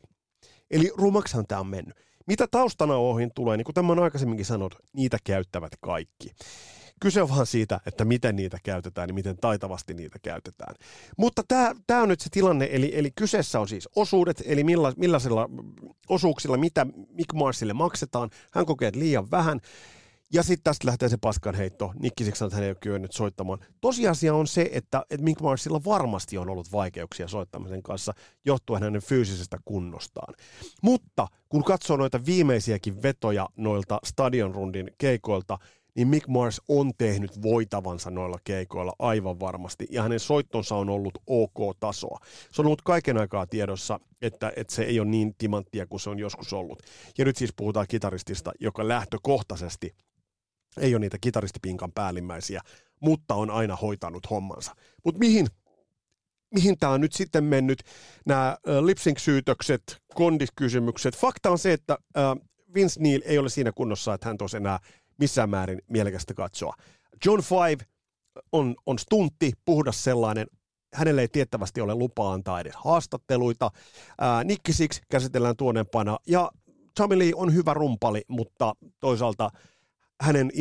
Eli 0.71 0.91
rumaksahan 0.97 1.47
tämä 1.47 1.61
on 1.61 1.67
mennyt. 1.67 1.97
Mitä 2.29 2.47
taustanauhoihin 2.51 3.31
tulee, 3.35 3.57
niin 3.57 3.65
kuten 3.65 3.85
mä 3.85 3.91
oon 3.91 4.03
aikaisemminkin 4.03 4.45
sanonut, 4.45 4.75
niitä 4.93 5.17
käyttävät 5.23 5.71
kaikki. 5.81 6.31
Kyse 7.01 7.21
on 7.21 7.29
vaan 7.29 7.45
siitä, 7.45 7.79
että 7.85 8.05
miten 8.05 8.35
niitä 8.35 8.57
käytetään 8.63 9.09
ja 9.09 9.13
miten 9.13 9.37
taitavasti 9.37 9.93
niitä 9.93 10.19
käytetään. 10.21 10.75
Mutta 11.17 11.43
tämä 11.87 12.01
on 12.01 12.09
nyt 12.09 12.19
se 12.19 12.29
tilanne, 12.31 12.69
eli, 12.71 12.91
eli 12.95 13.11
kyseessä 13.11 13.59
on 13.59 13.67
siis 13.67 13.89
osuudet, 13.95 14.43
eli 14.45 14.63
milla, 14.63 14.93
millaisilla 14.97 15.49
osuuksilla, 16.09 16.57
mitä 16.57 16.85
Mick 17.09 17.33
Marsille 17.33 17.73
maksetaan. 17.73 18.29
Hän 18.51 18.65
kokee, 18.65 18.91
liian 18.95 19.31
vähän. 19.31 19.59
Ja 20.33 20.43
sitten 20.43 20.63
tästä 20.63 20.87
lähtee 20.87 21.09
se 21.09 21.17
paskan 21.21 21.55
heitto. 21.55 21.93
Sanoi, 22.33 22.47
että 22.47 22.55
hän 22.55 22.63
ei 22.63 22.69
ole 22.69 22.77
kyennyt 22.81 23.11
soittamaan. 23.11 23.59
Tosiasia 23.81 24.33
on 24.33 24.47
se, 24.47 24.69
että, 24.73 25.05
että 25.09 25.23
Mick 25.23 25.41
Marsilla 25.41 25.81
varmasti 25.85 26.37
on 26.37 26.49
ollut 26.49 26.71
vaikeuksia 26.71 27.27
soittamisen 27.27 27.83
kanssa 27.83 28.13
johtuen 28.45 28.83
hänen 28.83 29.01
fyysisestä 29.01 29.57
kunnostaan. 29.65 30.33
Mutta 30.83 31.27
kun 31.49 31.63
katsoo 31.63 31.97
noita 31.97 32.25
viimeisiäkin 32.25 33.03
vetoja 33.03 33.49
noilta 33.57 33.99
stadionrundin 34.05 34.91
keikoilta, 34.97 35.57
niin 35.95 36.07
Mick 36.07 36.27
Mars 36.27 36.61
on 36.67 36.91
tehnyt 36.97 37.41
voitavansa 37.41 38.11
noilla 38.11 38.37
keikoilla 38.43 38.93
aivan 38.99 39.39
varmasti, 39.39 39.87
ja 39.89 40.03
hänen 40.03 40.19
soittonsa 40.19 40.75
on 40.75 40.89
ollut 40.89 41.17
ok-tasoa. 41.27 42.19
Se 42.51 42.61
on 42.61 42.65
ollut 42.65 42.81
kaiken 42.81 43.17
aikaa 43.17 43.47
tiedossa, 43.47 43.99
että, 44.21 44.51
että 44.55 44.75
se 44.75 44.83
ei 44.83 44.99
ole 44.99 45.09
niin 45.09 45.35
timanttia 45.37 45.87
kuin 45.87 45.99
se 45.99 46.09
on 46.09 46.19
joskus 46.19 46.53
ollut. 46.53 46.83
Ja 47.17 47.25
nyt 47.25 47.37
siis 47.37 47.53
puhutaan 47.55 47.85
kitaristista, 47.89 48.51
joka 48.59 48.87
lähtökohtaisesti 48.87 49.95
ei 50.77 50.95
ole 50.95 50.99
niitä 50.99 51.17
kitaristipinkan 51.21 51.91
päällimmäisiä, 51.91 52.61
mutta 52.99 53.35
on 53.35 53.49
aina 53.49 53.75
hoitanut 53.75 54.29
hommansa. 54.29 54.75
Mutta 55.05 55.19
mihin, 55.19 55.47
mihin 56.53 56.77
tämä 56.79 56.93
on 56.93 57.01
nyt 57.01 57.13
sitten 57.13 57.43
mennyt? 57.43 57.83
Nämä 58.25 58.57
lipsync-syytökset, 58.81 59.97
kondiskysymykset. 60.15 61.17
Fakta 61.17 61.49
on 61.49 61.59
se, 61.59 61.73
että 61.73 61.97
Vince 62.73 62.99
Neil 62.99 63.21
ei 63.25 63.37
ole 63.37 63.49
siinä 63.49 63.71
kunnossa, 63.71 64.13
että 64.13 64.27
hän 64.27 64.37
tosi 64.37 64.57
enää 64.57 64.79
missään 65.17 65.49
määrin 65.49 65.81
mielekästä 65.89 66.33
katsoa. 66.33 66.73
John 67.25 67.41
Five 67.41 67.85
on, 68.51 68.75
on 68.85 68.99
stuntti, 68.99 69.51
puhdas 69.65 70.03
sellainen, 70.03 70.47
hänelle 70.93 71.21
ei 71.21 71.27
tiettävästi 71.27 71.81
ole 71.81 71.95
lupaa 71.95 72.33
antaa 72.33 72.59
edes 72.59 72.75
haastatteluita. 72.75 73.71
Nicky 74.43 74.73
Six 74.73 75.01
käsitellään 75.09 75.57
tuonempana 75.57 76.17
ja 76.27 76.51
Tommy 76.95 77.19
Lee 77.19 77.31
on 77.35 77.53
hyvä 77.53 77.73
rumpali, 77.73 78.21
mutta 78.27 78.75
toisaalta 78.99 79.49
hänen 80.21 80.51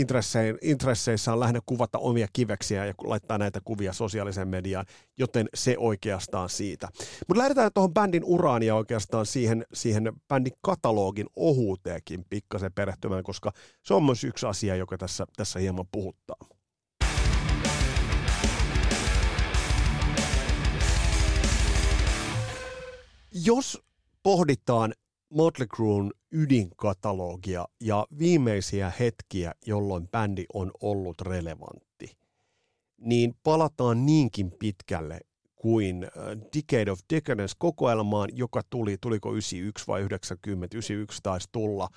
intresseissään 0.63 1.33
on 1.33 1.41
lähinnä 1.41 1.61
kuvata 1.67 1.99
omia 1.99 2.27
kiveksiä 2.33 2.87
ja 2.87 2.95
laittaa 3.05 3.39
näitä 3.39 3.61
kuvia 3.65 3.93
sosiaaliseen 3.93 4.49
mediaan, 4.49 4.87
joten 5.19 5.49
se 5.55 5.75
oikeastaan 5.79 6.49
siitä. 6.49 6.89
Mutta 7.29 7.39
lähdetään 7.39 7.71
tuohon 7.75 7.95
bändin 7.95 8.25
uraan 8.25 8.63
ja 8.63 8.75
oikeastaan 8.75 9.27
siihen, 9.27 9.65
siihen 9.75 10.13
bändin 10.29 10.53
katalogin 10.61 11.27
ohuuteenkin 11.37 12.25
pikkasen 12.31 12.73
perehtymään, 12.73 13.23
koska 13.23 13.53
se 13.83 13.95
on 13.95 14.05
myös 14.05 14.25
yksi 14.25 14.47
asia, 14.47 14.77
joka 14.77 14.99
tässä, 14.99 15.27
tässä 15.37 15.59
hieman 15.59 15.87
puhuttaa. 15.93 16.37
Jos 23.45 23.83
pohditaan 24.23 24.95
Motley 25.31 25.67
Crue'n 25.77 26.11
ydinkatalogia 26.33 27.69
ja 27.81 28.07
viimeisiä 28.19 28.93
hetkiä, 29.01 29.53
jolloin 29.67 30.09
bändi 30.09 30.45
on 30.55 30.71
ollut 30.81 31.21
relevantti, 31.21 32.17
niin 33.01 33.35
palataan 33.43 34.07
niinkin 34.07 34.53
pitkälle 34.59 35.21
kuin 35.57 36.05
äh, 36.05 36.11
Decade 36.57 36.91
of 36.91 37.01
Decadence 37.15 37.55
kokoelmaan, 37.59 38.29
joka 38.33 38.63
tuli, 38.71 38.97
tuliko 39.01 39.33
91 39.33 39.87
vai 39.87 40.01
90, 40.01 40.77
91 40.77 41.23
taisi 41.23 41.49
tulla. 41.53 41.89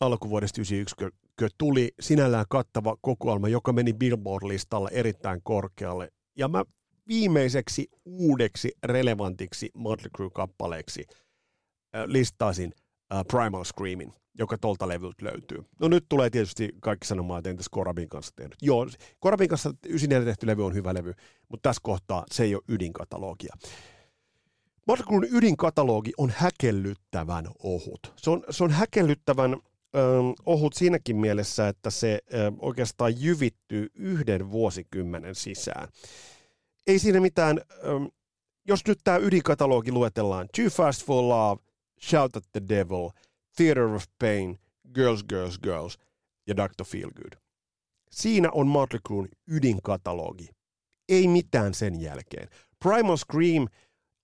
Alkuvuodesta 0.00 0.60
91, 0.60 1.18
tuli 1.58 1.94
sinällään 2.00 2.46
kattava 2.48 2.96
kokoelma, 3.00 3.48
joka 3.48 3.72
meni 3.72 3.92
Billboard-listalle 3.92 4.88
erittäin 4.92 5.40
korkealle. 5.44 6.12
Ja 6.36 6.48
mä 6.48 6.64
viimeiseksi 7.08 7.88
uudeksi 8.04 8.72
relevantiksi 8.84 9.70
Motley 9.74 10.10
Crue-kappaleeksi– 10.16 11.04
listaisin 12.06 12.72
uh, 13.14 13.24
Primal 13.28 13.64
Screamin, 13.64 14.12
joka 14.38 14.58
tuolta 14.58 14.88
levyltä 14.88 15.24
löytyy. 15.24 15.64
No 15.80 15.88
nyt 15.88 16.04
tulee 16.08 16.30
tietysti 16.30 16.68
kaikki 16.80 17.06
sanomaan, 17.06 17.38
että 17.38 17.50
entäs 17.50 17.68
Korabin 17.68 18.08
kanssa 18.08 18.32
tehnyt. 18.36 18.56
Joo, 18.62 18.86
Korabin 19.20 19.48
kanssa 19.48 19.74
94 19.86 20.24
tehty 20.24 20.46
levy 20.46 20.66
on 20.66 20.74
hyvä 20.74 20.94
levy, 20.94 21.14
mutta 21.48 21.68
tässä 21.68 21.80
kohtaa 21.82 22.24
se 22.30 22.44
ei 22.44 22.54
ole 22.54 22.62
ydinkatalogia. 22.68 23.56
Motley 24.86 25.28
ydinkatalogi 25.30 26.12
on 26.18 26.32
häkellyttävän 26.36 27.48
ohut. 27.62 28.12
Se 28.16 28.30
on, 28.30 28.44
se 28.50 28.64
on 28.64 28.70
häkellyttävän 28.70 29.52
ähm, 29.52 30.30
ohut 30.46 30.72
siinäkin 30.72 31.16
mielessä, 31.16 31.68
että 31.68 31.90
se 31.90 32.18
äh, 32.34 32.40
oikeastaan 32.58 33.22
jyvittyy 33.22 33.88
yhden 33.94 34.50
vuosikymmenen 34.50 35.34
sisään. 35.34 35.88
Ei 36.86 36.98
siinä 36.98 37.20
mitään, 37.20 37.60
ähm, 37.86 38.04
jos 38.68 38.80
nyt 38.88 38.98
tämä 39.04 39.16
ydinkatalogi 39.16 39.92
luetellaan, 39.92 40.48
Too 40.56 40.70
Fast 40.70 41.06
for 41.06 41.24
Love, 41.24 41.62
Shout 42.04 42.36
at 42.36 42.44
the 42.52 42.60
Devil, 42.68 43.10
Theater 43.56 43.94
of 43.94 44.04
Pain, 44.18 44.58
Girls, 44.94 45.24
Girls, 45.24 45.58
Girls 45.58 45.98
ja 46.46 46.56
Dr. 46.56 46.84
Feelgood. 46.84 47.32
Siinä 48.10 48.50
on 48.50 48.66
Motley 48.66 49.00
Crue'n 49.08 49.28
ydinkatalogi. 49.46 50.48
Ei 51.08 51.28
mitään 51.28 51.74
sen 51.74 52.00
jälkeen. 52.00 52.48
Primal 52.78 53.16
Scream 53.16 53.68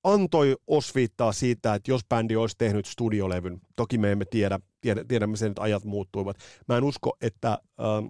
antoi 0.04 0.56
osviittaa 0.66 1.32
siitä, 1.32 1.74
että 1.74 1.90
jos 1.90 2.00
bändi 2.08 2.36
olisi 2.36 2.56
tehnyt 2.58 2.86
studiolevyn, 2.86 3.60
toki 3.76 3.98
me 3.98 4.12
emme 4.12 4.24
tiedä, 4.24 4.60
tiedä 4.80 5.04
tiedämme 5.04 5.36
sen, 5.36 5.48
että 5.50 5.62
ajat 5.62 5.84
muuttuivat. 5.84 6.36
Mä 6.68 6.76
en 6.76 6.84
usko, 6.84 7.16
että 7.20 7.58
ähm, 7.80 8.06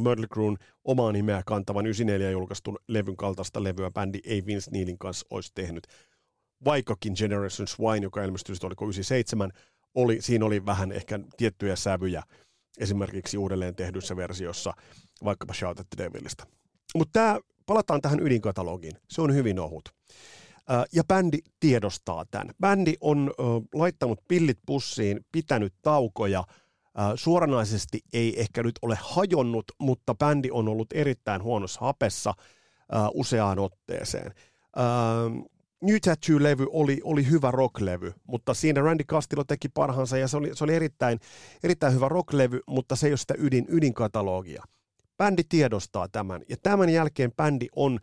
Mötley 0.00 0.26
Crue'n 0.34 0.56
omaa 0.84 1.12
nimeä 1.12 1.42
kantavan 1.46 1.86
94 1.86 2.30
julkaistun 2.30 2.78
levyn 2.88 3.16
kaltaista 3.16 3.64
levyä 3.64 3.90
bändi 3.90 4.20
ei 4.24 4.46
Vince 4.46 4.70
Neilin 4.70 4.98
kanssa 4.98 5.26
olisi 5.30 5.52
tehnyt 5.54 5.86
vaikkakin 6.64 7.12
Generation 7.16 7.68
Swine, 7.68 8.02
joka 8.02 8.24
ilmestyi 8.24 8.56
oliko 8.62 8.84
97, 8.84 9.52
oli, 9.94 10.22
siinä 10.22 10.44
oli 10.44 10.66
vähän 10.66 10.92
ehkä 10.92 11.20
tiettyjä 11.36 11.76
sävyjä 11.76 12.22
esimerkiksi 12.78 13.38
uudelleen 13.38 13.74
tehdyssä 13.74 14.16
versiossa, 14.16 14.72
vaikkapa 15.24 15.54
Shout 15.54 15.80
at 15.80 15.86
the 15.96 16.04
Devilistä. 16.04 16.44
Mutta 16.94 17.40
palataan 17.66 18.00
tähän 18.00 18.20
ydinkatalogiin. 18.20 18.96
Se 19.10 19.22
on 19.22 19.34
hyvin 19.34 19.60
ohut. 19.60 19.88
Ja 20.92 21.04
bändi 21.04 21.38
tiedostaa 21.60 22.24
tämän. 22.30 22.54
Bändi 22.60 22.94
on 23.00 23.34
laittanut 23.74 24.20
pillit 24.28 24.58
pussiin, 24.66 25.26
pitänyt 25.32 25.74
taukoja. 25.82 26.44
Suoranaisesti 27.14 28.00
ei 28.12 28.40
ehkä 28.40 28.62
nyt 28.62 28.74
ole 28.82 28.98
hajonnut, 29.00 29.64
mutta 29.80 30.14
bändi 30.14 30.48
on 30.50 30.68
ollut 30.68 30.92
erittäin 30.92 31.42
huonossa 31.42 31.80
hapessa 31.80 32.34
useaan 33.14 33.58
otteeseen. 33.58 34.34
New 35.82 35.96
Tattoo-levy 35.96 36.66
oli, 36.70 37.00
oli 37.04 37.30
hyvä 37.30 37.50
rocklevy, 37.50 38.12
mutta 38.26 38.54
siinä 38.54 38.80
Randy 38.80 39.04
Castillo 39.04 39.44
teki 39.44 39.68
parhaansa 39.68 40.18
ja 40.18 40.28
se 40.28 40.36
oli, 40.36 40.50
se 40.54 40.64
oli 40.64 40.74
erittäin, 40.74 41.20
erittäin 41.62 41.94
hyvä 41.94 42.08
rocklevy, 42.08 42.60
mutta 42.66 42.96
se 42.96 43.06
ei 43.06 43.12
ole 43.12 43.16
sitä 43.16 43.34
ydin, 43.38 43.66
ydinkatalogia. 43.68 44.64
Bändi 45.18 45.42
tiedostaa 45.48 46.08
tämän 46.08 46.42
ja 46.48 46.56
tämän 46.62 46.88
jälkeen 46.90 47.32
bändi 47.32 47.66
on 47.76 47.98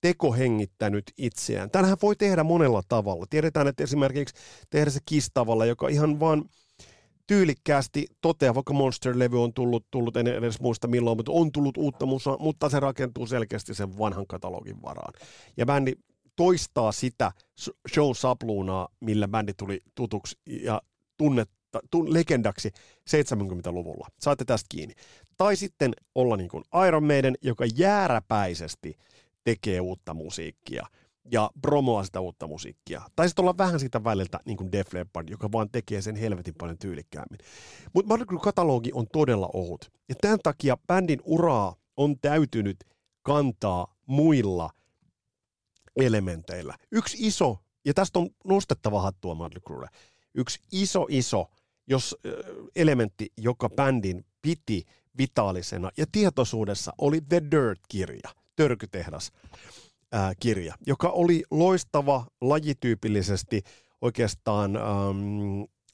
tekohengittänyt 0.00 1.12
itseään. 1.16 1.70
Tänähän 1.70 1.96
voi 2.02 2.16
tehdä 2.16 2.44
monella 2.44 2.82
tavalla. 2.88 3.26
Tiedetään, 3.30 3.68
että 3.68 3.84
esimerkiksi 3.84 4.34
tehdä 4.70 4.90
se 4.90 5.00
kistavalla, 5.06 5.66
joka 5.66 5.88
ihan 5.88 6.20
vaan 6.20 6.44
tyylikkäästi 7.26 8.06
toteaa, 8.20 8.54
vaikka 8.54 8.72
Monster-levy 8.72 9.42
on 9.42 9.52
tullut, 9.54 9.86
tullut 9.90 10.16
en 10.16 10.26
edes 10.26 10.60
muista 10.60 10.88
milloin, 10.88 11.18
mutta 11.18 11.32
on 11.32 11.52
tullut 11.52 11.76
uutta 11.76 12.06
musaa, 12.06 12.36
mutta 12.38 12.68
se 12.68 12.80
rakentuu 12.80 13.26
selkeästi 13.26 13.74
sen 13.74 13.98
vanhan 13.98 14.26
katalogin 14.26 14.82
varaan. 14.82 15.12
Ja 15.56 15.66
bändi 15.66 15.92
toistaa 16.38 16.92
sitä 16.92 17.32
show 17.94 18.10
sapluunaa, 18.14 18.88
millä 19.00 19.28
bändi 19.28 19.52
tuli 19.54 19.80
tutuksi 19.94 20.38
ja 20.46 20.82
tunnetta, 21.16 21.80
tun, 21.90 22.12
legendaksi 22.14 22.70
70-luvulla. 23.10 24.08
Saatte 24.20 24.44
tästä 24.44 24.66
kiinni. 24.68 24.94
Tai 25.36 25.56
sitten 25.56 25.92
olla 26.14 26.36
niin 26.36 26.48
kuin 26.48 26.64
Iron 26.88 27.04
Maiden, 27.04 27.34
joka 27.42 27.64
jääräpäisesti 27.74 28.96
tekee 29.44 29.80
uutta 29.80 30.14
musiikkia 30.14 30.86
ja 31.32 31.50
promoa 31.62 32.04
sitä 32.04 32.20
uutta 32.20 32.46
musiikkia. 32.46 33.02
Tai 33.16 33.28
sitten 33.28 33.42
olla 33.42 33.58
vähän 33.58 33.80
sitä 33.80 34.04
väliltä 34.04 34.40
niin 34.44 34.56
kuin 34.56 34.72
Def 34.72 34.92
Leppard, 34.92 35.28
joka 35.28 35.52
vaan 35.52 35.70
tekee 35.70 36.02
sen 36.02 36.16
helvetin 36.16 36.54
paljon 36.58 36.78
tyylikkäämmin. 36.78 37.38
Mutta 37.92 38.08
Motley 38.08 38.38
katalogi 38.42 38.90
on 38.94 39.06
todella 39.12 39.50
ohut. 39.52 39.92
Ja 40.08 40.14
tämän 40.20 40.38
takia 40.42 40.76
bändin 40.86 41.20
uraa 41.24 41.76
on 41.96 42.18
täytynyt 42.18 42.76
kantaa 43.22 43.94
muilla 44.06 44.70
elementeillä. 45.96 46.74
Yksi 46.92 47.16
iso, 47.20 47.58
ja 47.84 47.94
tästä 47.94 48.18
on 48.18 48.28
nostettava 48.44 49.02
hattua 49.02 49.36
Cruelle, 49.66 49.88
yksi 50.34 50.60
iso 50.72 51.06
iso 51.08 51.50
jos 51.86 52.16
elementti, 52.76 53.32
joka 53.36 53.68
bändin 53.68 54.24
piti 54.42 54.84
vitaalisena 55.18 55.90
ja 55.96 56.06
tietoisuudessa 56.12 56.92
oli 56.98 57.20
The 57.20 57.42
Dirt-kirja, 57.50 58.34
Törkytehdas 58.56 59.32
ää, 60.12 60.32
kirja, 60.40 60.74
joka 60.86 61.08
oli 61.08 61.44
loistava 61.50 62.26
lajityypillisesti 62.40 63.62
oikeastaan 64.00 64.76
äm, 64.76 64.82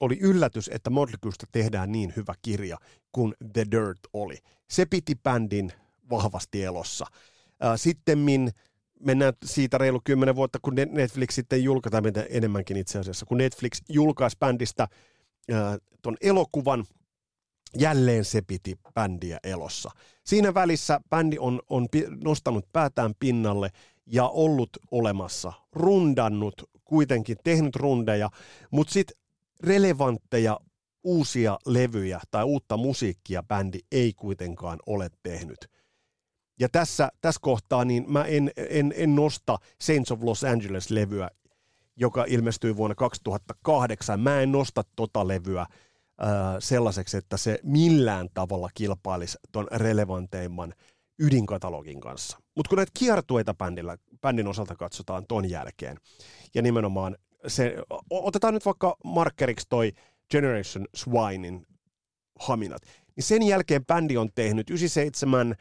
oli 0.00 0.18
yllätys, 0.20 0.70
että 0.72 0.90
Modlikystä 0.90 1.46
tehdään 1.52 1.92
niin 1.92 2.12
hyvä 2.16 2.34
kirja 2.42 2.78
kuin 3.12 3.34
The 3.52 3.66
Dirt 3.70 4.00
oli. 4.12 4.38
Se 4.70 4.86
piti 4.86 5.14
bändin 5.14 5.72
vahvasti 6.10 6.64
elossa. 6.64 7.06
Sitten 7.76 8.18
mennään 9.00 9.32
siitä 9.44 9.78
reilu 9.78 10.00
kymmenen 10.04 10.36
vuotta, 10.36 10.58
kun 10.62 10.74
Netflix 10.74 11.34
sitten 11.34 11.64
julkaisi, 11.64 11.96
enemmänkin 12.30 12.76
itse 12.76 12.98
asiassa, 12.98 13.26
kun 13.26 13.38
Netflix 13.38 13.80
julkaisi 13.88 14.36
bändistä 14.40 14.88
tuon 16.02 16.16
elokuvan, 16.20 16.84
jälleen 17.78 18.24
se 18.24 18.42
piti 18.42 18.78
bändiä 18.94 19.38
elossa. 19.44 19.90
Siinä 20.24 20.54
välissä 20.54 21.00
bändi 21.10 21.36
on, 21.38 21.60
on 21.70 21.88
nostanut 22.24 22.72
päätään 22.72 23.14
pinnalle 23.18 23.70
ja 24.06 24.28
ollut 24.28 24.70
olemassa, 24.90 25.52
rundannut, 25.72 26.70
kuitenkin 26.84 27.36
tehnyt 27.44 27.76
rundeja, 27.76 28.30
mutta 28.70 28.92
sitten 28.92 29.16
relevantteja 29.62 30.60
uusia 31.04 31.58
levyjä 31.66 32.20
tai 32.30 32.44
uutta 32.44 32.76
musiikkia 32.76 33.42
bändi 33.42 33.78
ei 33.92 34.12
kuitenkaan 34.12 34.78
ole 34.86 35.10
tehnyt. 35.22 35.58
Ja 36.60 36.68
tässä, 36.68 37.08
tässä 37.20 37.38
kohtaa 37.42 37.84
niin 37.84 38.04
mä 38.08 38.24
en, 38.24 38.50
en, 38.56 38.94
en 38.96 39.14
nosta 39.14 39.58
Saints 39.80 40.12
of 40.12 40.22
Los 40.22 40.44
Angeles-levyä, 40.44 41.30
joka 41.96 42.24
ilmestyi 42.28 42.76
vuonna 42.76 42.94
2008. 42.94 44.20
Mä 44.20 44.40
en 44.40 44.52
nosta 44.52 44.82
tota 44.96 45.28
levyä 45.28 45.66
sellaiseksi, 46.58 47.16
että 47.16 47.36
se 47.36 47.58
millään 47.62 48.28
tavalla 48.34 48.68
kilpailisi 48.74 49.38
tuon 49.52 49.68
relevanteimman 49.72 50.74
ydinkatalogin 51.18 52.00
kanssa. 52.00 52.38
Mutta 52.56 52.68
kun 52.68 52.76
näitä 52.76 52.92
kiertueita 52.98 53.54
bändillä, 53.54 53.96
bändin 54.20 54.46
osalta 54.46 54.74
katsotaan 54.76 55.26
ton 55.28 55.50
jälkeen, 55.50 55.96
ja 56.54 56.62
nimenomaan 56.62 57.16
se, 57.46 57.76
otetaan 58.10 58.54
nyt 58.54 58.64
vaikka 58.64 58.96
markkeriksi 59.04 59.66
toi 59.68 59.92
Generation 60.30 60.86
Swinein 60.94 61.66
haminat, 62.40 62.82
niin 63.16 63.24
sen 63.24 63.42
jälkeen 63.42 63.86
bändi 63.86 64.16
on 64.16 64.30
tehnyt 64.34 64.70
97 64.70 65.54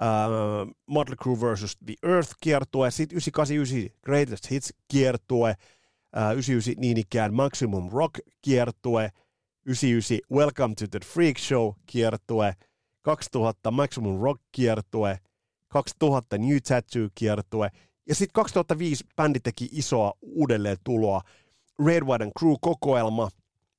uh, 0.00 0.72
Motley 0.86 1.16
Crue 1.16 1.40
vs. 1.40 1.76
The 1.86 1.94
Earth 2.02 2.34
kiertue, 2.40 2.90
sitten 2.90 3.16
989 3.16 4.00
Greatest 4.02 4.50
Hits 4.50 4.74
kiertue, 4.88 5.50
uh, 5.50 6.32
99 6.32 6.80
niin 6.80 6.96
ikään 6.96 7.34
Maximum 7.34 7.90
Rock 7.92 8.18
kiertue, 8.42 9.10
99 9.66 10.18
Welcome 10.32 10.74
to 10.74 10.86
the 10.90 11.00
Freak 11.04 11.38
Show 11.38 11.72
kiertue, 11.86 12.54
2000 13.02 13.70
Maximum 13.70 14.20
Rock 14.20 14.40
kiertue, 14.52 15.18
2000 15.68 16.38
New 16.38 16.58
Tattoo 16.68 17.08
kiertue 17.14 17.70
ja 18.10 18.14
sitten 18.14 18.34
2005 18.34 19.04
bändi 19.16 19.40
teki 19.40 19.68
isoa 19.72 20.12
uudelleen 20.22 20.76
tuloa 20.84 21.20
Red, 21.86 22.02
White 22.02 22.24
and 22.24 22.32
Crew 22.38 22.54
kokoelma 22.60 23.28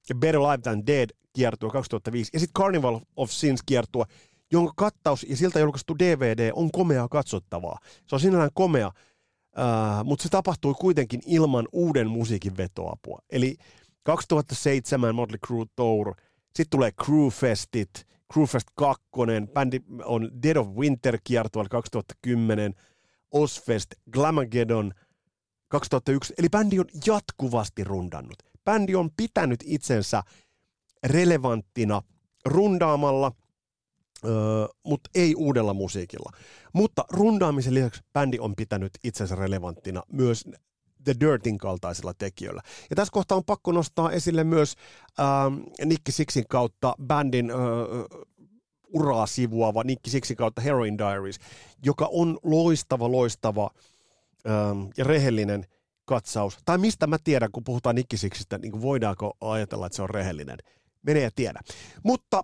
ja 0.09 0.15
Better 0.15 0.41
Live 0.41 0.61
Than 0.61 0.87
Dead 0.87 1.09
kiertue 1.33 1.69
2005 1.69 2.29
ja 2.33 2.39
sitten 2.39 2.63
Carnival 2.63 2.99
of 3.15 3.31
Sins 3.31 3.63
kiertue, 3.65 4.05
jonka 4.51 4.73
kattaus 4.75 5.25
ja 5.29 5.37
siltä 5.37 5.59
julkaistu 5.59 5.99
DVD 5.99 6.51
on 6.55 6.71
komeaa 6.71 7.07
katsottavaa. 7.07 7.77
Se 8.07 8.15
on 8.15 8.19
sinällään 8.19 8.49
komea, 8.53 8.87
uh, 8.87 10.05
mutta 10.05 10.23
se 10.23 10.29
tapahtui 10.29 10.73
kuitenkin 10.73 11.21
ilman 11.25 11.67
uuden 11.71 12.09
musiikin 12.09 12.57
vetoapua. 12.57 13.19
Eli 13.29 13.57
2007 14.03 15.15
Motley 15.15 15.39
Crue 15.47 15.65
Tour, 15.75 16.15
sitten 16.55 16.69
tulee 16.69 16.91
Crewfestit, 16.91 18.07
Crewfest 18.33 18.67
2, 18.75 19.03
bändi 19.53 19.79
on 20.05 20.29
Dead 20.43 20.55
of 20.55 20.67
Winter 20.67 21.17
kiertueella 21.23 21.69
2010, 21.69 22.73
Osfest, 23.31 23.87
Glamageddon 24.11 24.93
2001, 25.67 26.33
eli 26.37 26.49
bändi 26.49 26.79
on 26.79 26.85
jatkuvasti 27.05 27.83
rundannut. 27.83 28.43
Bändi 28.65 28.95
on 28.95 29.09
pitänyt 29.17 29.59
itsensä 29.65 30.23
relevanttina 31.03 32.01
rundaamalla, 32.45 33.31
öö, 34.25 34.67
mutta 34.85 35.09
ei 35.15 35.35
uudella 35.35 35.73
musiikilla. 35.73 36.31
Mutta 36.73 37.05
rundaamisen 37.09 37.73
lisäksi 37.73 38.01
bändi 38.13 38.39
on 38.39 38.55
pitänyt 38.55 38.91
itsensä 39.03 39.35
relevanttina 39.35 40.03
myös 40.11 40.43
The 41.03 41.15
Dirtin 41.19 41.57
kaltaisilla 41.57 42.13
tekijöillä. 42.13 42.61
Ja 42.89 42.95
tässä 42.95 43.11
kohtaa 43.11 43.37
on 43.37 43.45
pakko 43.45 43.71
nostaa 43.71 44.11
esille 44.11 44.43
myös 44.43 44.75
ähm, 45.19 45.59
Nicky 45.85 46.11
Sixin 46.11 46.45
kautta 46.49 46.95
bändin 47.07 47.51
äh, 47.51 47.57
uraa 48.93 49.27
sivuava 49.27 49.83
Nicky 49.83 50.09
Sixin 50.09 50.37
kautta 50.37 50.61
Heroin 50.61 50.97
Diaries, 50.97 51.39
joka 51.85 52.09
on 52.11 52.39
loistava, 52.43 53.11
loistava 53.11 53.69
ähm, 54.47 54.87
ja 54.97 55.03
rehellinen 55.03 55.65
katsaus. 56.05 56.57
Tai 56.65 56.77
mistä 56.77 57.07
mä 57.07 57.17
tiedän, 57.23 57.51
kun 57.51 57.63
puhutaan 57.63 57.95
Nicky 57.95 58.17
Sixistä, 58.17 58.57
niin 58.57 58.81
voidaanko 58.81 59.37
ajatella, 59.41 59.85
että 59.85 59.95
se 59.95 60.01
on 60.01 60.09
rehellinen. 60.09 60.57
Menee 61.01 61.23
ja 61.23 61.31
tiedä. 61.35 61.59
Mutta 62.03 62.43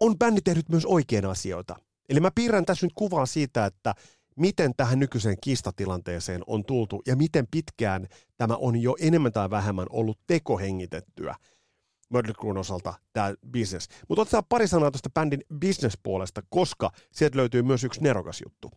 on 0.00 0.18
bändi 0.18 0.40
tehnyt 0.40 0.68
myös 0.68 0.86
oikein 0.86 1.26
asioita. 1.26 1.76
Eli 2.08 2.20
mä 2.20 2.30
piirrän 2.34 2.64
tässä 2.64 2.86
nyt 2.86 2.92
kuvaa 2.94 3.26
siitä, 3.26 3.66
että 3.66 3.94
miten 4.36 4.74
tähän 4.76 4.98
nykyiseen 4.98 5.36
kistatilanteeseen 5.40 6.42
on 6.46 6.64
tultu 6.64 7.02
ja 7.06 7.16
miten 7.16 7.46
pitkään 7.50 8.08
tämä 8.36 8.56
on 8.56 8.82
jo 8.82 8.96
enemmän 9.00 9.32
tai 9.32 9.50
vähemmän 9.50 9.86
ollut 9.90 10.18
tekohengitettyä 10.26 11.34
Mötley 12.10 12.58
osalta 12.58 12.94
tämä 13.12 13.34
business. 13.52 13.88
Mutta 14.08 14.22
otetaan 14.22 14.44
pari 14.48 14.68
sanaa 14.68 14.90
tuosta 14.90 15.10
bändin 15.10 15.44
business-puolesta, 15.60 16.42
koska 16.48 16.90
sieltä 17.12 17.36
löytyy 17.36 17.62
myös 17.62 17.84
yksi 17.84 18.02
nerokas 18.02 18.42
juttu. 18.44 18.70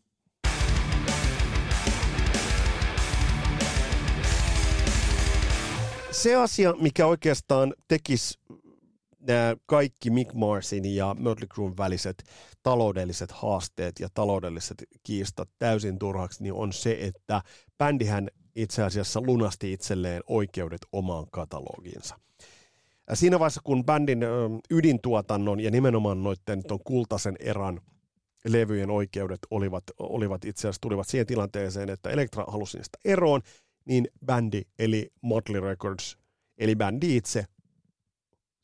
Se 6.11 6.35
asia, 6.35 6.73
mikä 6.81 7.05
oikeastaan 7.05 7.73
tekisi 7.87 8.39
nämä 9.19 9.55
kaikki 9.65 10.09
Mick 10.09 10.33
Marsin 10.33 10.95
ja 10.95 11.15
Mötley 11.19 11.47
Cruen 11.47 11.77
väliset 11.77 12.23
taloudelliset 12.63 13.31
haasteet 13.31 13.99
ja 13.99 14.07
taloudelliset 14.13 14.83
kiistat 15.03 15.49
täysin 15.59 15.99
turhaksi, 15.99 16.43
niin 16.43 16.53
on 16.53 16.73
se, 16.73 16.97
että 17.01 17.41
bändihän 17.77 18.27
itse 18.55 18.83
asiassa 18.83 19.21
lunasti 19.21 19.73
itselleen 19.73 20.21
oikeudet 20.27 20.81
omaan 20.91 21.25
katalogiinsa. 21.31 22.19
Siinä 23.13 23.39
vaiheessa, 23.39 23.61
kun 23.63 23.85
bändin 23.85 24.19
ydintuotannon 24.71 25.59
ja 25.59 25.71
nimenomaan 25.71 26.23
noiden 26.23 26.63
ton 26.67 26.79
kultaisen 26.83 27.35
eran 27.39 27.81
levyjen 28.45 28.89
oikeudet 28.89 29.39
olivat, 29.51 29.83
olivat 29.99 30.45
itse 30.45 30.61
asiassa 30.61 30.81
tulivat 30.81 31.07
siihen 31.07 31.27
tilanteeseen, 31.27 31.89
että 31.89 32.09
Elektra 32.09 32.45
halusi 32.47 32.77
niistä 32.77 32.97
eroon, 33.05 33.41
niin 33.85 34.07
bändi 34.25 34.61
eli 34.79 35.11
Motley 35.21 35.61
Records, 35.61 36.17
eli 36.57 36.75
bändi 36.75 37.17
itse 37.17 37.45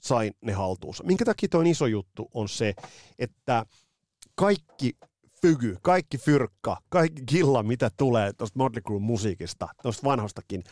sai 0.04 0.32
ne 0.42 0.54
haltuunsa. 0.54 1.04
Minkä 1.04 1.26
takia 1.26 1.50
tuo 1.50 1.62
iso 1.62 1.86
juttu 1.86 2.30
on 2.34 2.50
se, 2.50 2.74
että 3.20 3.66
kaikki 4.36 4.98
fygy, 5.42 5.78
kaikki 5.82 6.18
fyrkka, 6.18 6.78
kaikki 6.90 7.22
killa, 7.26 7.64
mitä 7.64 7.92
tulee 7.98 8.34
tuosta 8.34 8.60
Motley 8.60 8.82
Crue 8.82 9.00
musiikista, 9.00 9.68
tuosta 9.82 10.04
vanhastakin 10.04 10.64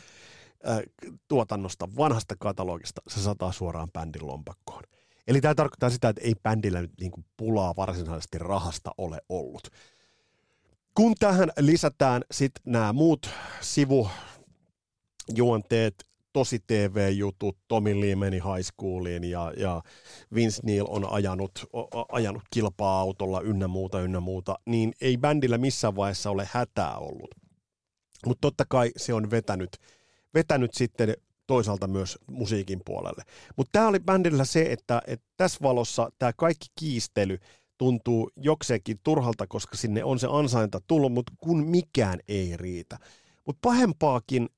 äh, 0.70 0.80
tuotannosta, 1.28 1.90
vanhasta 1.98 2.36
katalogista, 2.40 3.02
se 3.08 3.22
sataa 3.22 3.52
suoraan 3.52 3.92
bändin 3.92 4.28
lompakkoon. 4.28 4.84
Eli 5.28 5.42
tämä 5.42 5.56
tarkoittaa 5.56 5.90
sitä, 5.90 6.10
että 6.10 6.22
ei 6.22 6.36
bändillä 6.44 6.82
nyt 6.82 6.92
niin 7.00 7.12
kuin 7.12 7.26
pulaa 7.38 7.76
varsinaisesti 7.76 8.38
rahasta 8.38 8.92
ole 8.98 9.22
ollut. 9.30 9.68
Kun 10.96 11.16
tähän 11.20 11.52
lisätään 11.60 12.22
sitten 12.32 12.64
nämä 12.66 12.94
muut 12.94 13.30
sivujuonteet, 13.62 16.11
tosi 16.34 16.60
TV-jutut, 16.68 17.58
Tommy 17.68 18.02
Lee 18.02 18.16
meni 18.16 18.38
high 18.38 18.66
schooliin 18.76 19.24
ja, 19.24 19.54
ja 19.58 19.82
Vince 20.36 20.60
Neil 20.64 20.86
on 20.90 21.14
ajanut, 21.14 21.52
ajanut 22.12 22.44
kilpa-autolla 22.54 23.42
ynnä 23.42 23.68
muuta, 23.68 24.02
ynnä 24.02 24.20
muuta, 24.20 24.60
niin 24.66 24.94
ei 25.02 25.18
bändillä 25.18 25.58
missään 25.58 25.96
vaiheessa 25.96 26.30
ole 26.30 26.50
hätää 26.52 26.98
ollut. 26.98 27.36
Mutta 28.26 28.42
totta 28.42 28.66
kai 28.70 28.92
se 28.98 29.14
on 29.14 29.32
vetänyt, 29.32 29.78
vetänyt 30.34 30.74
sitten 30.74 31.16
toisaalta 31.48 31.88
myös 31.88 32.20
musiikin 32.28 32.82
puolelle. 32.86 33.24
Mutta 33.58 33.70
tämä 33.72 33.88
oli 33.88 34.00
bändillä 34.00 34.46
se, 34.46 34.62
että, 34.72 35.02
että 35.08 35.26
tässä 35.38 35.60
valossa 35.62 36.12
tämä 36.20 36.34
kaikki 36.34 36.68
kiistely 36.80 37.38
tuntuu 37.78 38.32
jokseenkin 38.36 39.00
turhalta, 39.04 39.48
koska 39.48 39.78
sinne 39.78 40.04
on 40.04 40.20
se 40.20 40.28
ansainta 40.30 40.82
tullut, 40.88 41.14
mutta 41.14 41.34
kun 41.38 41.68
mikään 41.68 42.20
ei 42.28 42.58
riitä. 42.58 42.98
Mutta 43.46 43.60
pahempaakin 43.62 44.50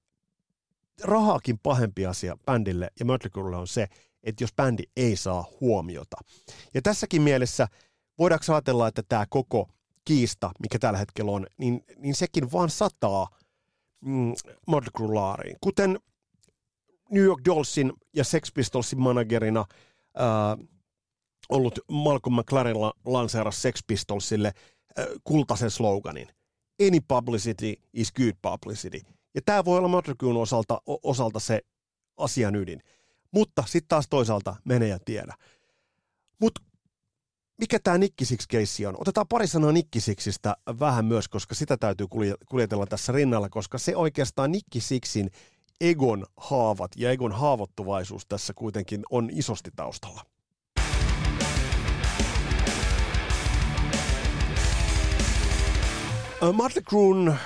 rahaakin 1.02 1.60
pahempi 1.60 2.06
asia 2.06 2.38
bändille 2.46 2.90
ja 3.00 3.06
Mötley 3.06 3.56
on 3.56 3.68
se, 3.68 3.88
että 4.24 4.44
jos 4.44 4.54
bändi 4.54 4.84
ei 4.98 5.16
saa 5.16 5.46
huomiota. 5.62 6.18
Ja 6.74 6.82
tässäkin 6.82 7.22
mielessä 7.22 7.68
voidaanko 8.20 8.46
ajatella, 8.54 8.88
että 8.88 9.04
tämä 9.10 9.26
koko 9.30 9.70
kiista, 10.06 10.52
mikä 10.60 10.80
tällä 10.80 11.00
hetkellä 11.00 11.32
on, 11.32 11.48
niin, 11.58 11.86
niin 11.98 12.16
sekin 12.16 12.52
vaan 12.52 12.70
sataa 12.70 13.28
mm. 14.06 14.34
Kuten 15.62 16.00
New 17.12 17.24
York 17.24 17.42
Dollsin 17.46 17.94
ja 18.16 18.24
Sex 18.24 18.54
Pistolsin 18.54 19.00
managerina 19.00 19.66
ää, 20.16 20.58
ollut 21.50 21.80
Malcolm 21.92 22.36
McLaren 22.36 22.76
lanseerasi 23.06 23.62
Sex 23.62 23.84
Pistolsille 23.88 24.54
ää, 24.98 25.06
kultaisen 25.24 25.72
sloganin. 25.72 26.28
Any 26.88 27.00
publicity 27.08 27.74
is 27.94 28.14
good 28.14 28.34
publicity. 28.42 29.00
Ja 29.36 29.42
tämä 29.46 29.66
voi 29.66 29.78
olla 29.78 29.88
Motley 29.88 30.16
osalta, 30.40 30.82
osalta 30.86 31.40
se 31.40 31.62
asian 32.18 32.56
ydin. 32.56 32.84
Mutta 33.32 33.64
sitten 33.68 33.88
taas 33.88 34.08
toisaalta 34.10 34.56
mene 34.66 34.88
ja 34.88 35.00
tiedä. 35.06 35.34
Mutta 36.42 36.62
mikä 37.58 37.80
tämä 37.80 37.98
Nikkisiksi-keissi 37.98 38.86
on? 38.86 38.96
Otetaan 39.00 39.28
pari 39.28 39.48
sanaa 39.48 39.72
Nikkisiksistä 39.72 40.56
vähän 40.80 41.06
myös, 41.06 41.28
koska 41.28 41.56
sitä 41.56 41.78
täytyy 41.78 42.08
kuljetella 42.50 42.86
tässä 42.86 43.14
rinnalla, 43.14 43.50
koska 43.50 43.78
se 43.78 43.96
oikeastaan 43.96 44.52
Nikkisiksin 44.52 45.32
Egon 45.82 46.26
haavat 46.38 46.92
ja 46.96 47.12
Egon 47.12 47.32
haavoittuvaisuus 47.32 48.26
tässä 48.26 48.54
kuitenkin 48.54 49.04
on 49.10 49.30
isosti 49.32 49.70
taustalla. 49.76 50.22
Mötley 56.52 56.84
Cruen 56.84 57.40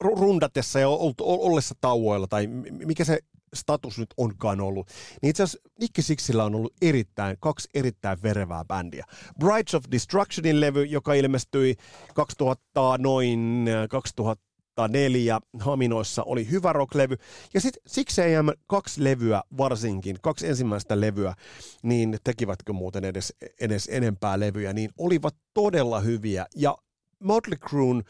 rundatessa 0.00 0.80
ja 0.80 0.88
ollessa 1.20 1.74
tauoilla, 1.80 2.26
tai 2.26 2.46
mikä 2.70 3.04
se 3.04 3.18
status 3.54 3.98
nyt 3.98 4.14
onkaan 4.16 4.60
ollut, 4.60 4.86
niin 5.22 5.30
itse 5.30 5.42
asiassa 5.42 5.68
Nicky 5.80 6.02
Sixillä 6.02 6.44
on 6.44 6.54
ollut 6.54 6.74
erittäin, 6.82 7.36
kaksi 7.40 7.68
erittäin 7.74 8.18
verevää 8.22 8.64
bändiä. 8.64 9.04
Brides 9.38 9.74
of 9.74 9.84
Destructionin 9.90 10.60
levy, 10.60 10.84
joka 10.84 11.14
ilmestyi 11.14 11.76
2000 12.14 12.98
noin 12.98 13.66
2004 13.90 15.40
Haminoissa, 15.60 16.22
oli 16.22 16.50
hyvä 16.50 16.72
rock-levy. 16.72 17.16
Ja 17.54 17.60
sitten 17.60 17.82
Six 17.86 18.18
AM 18.18 18.48
kaksi 18.66 19.04
levyä 19.04 19.42
varsinkin, 19.58 20.16
kaksi 20.22 20.48
ensimmäistä 20.48 21.00
levyä, 21.00 21.34
niin 21.82 22.18
tekivätkö 22.24 22.72
muuten 22.72 23.04
edes, 23.04 23.34
edes 23.60 23.88
enempää 23.92 24.40
levyjä, 24.40 24.72
niin 24.72 24.90
olivat 24.98 25.34
todella 25.54 26.00
hyviä. 26.00 26.46
Ja 26.56 26.76
Motley 27.20 27.58
Cruen 27.58 28.04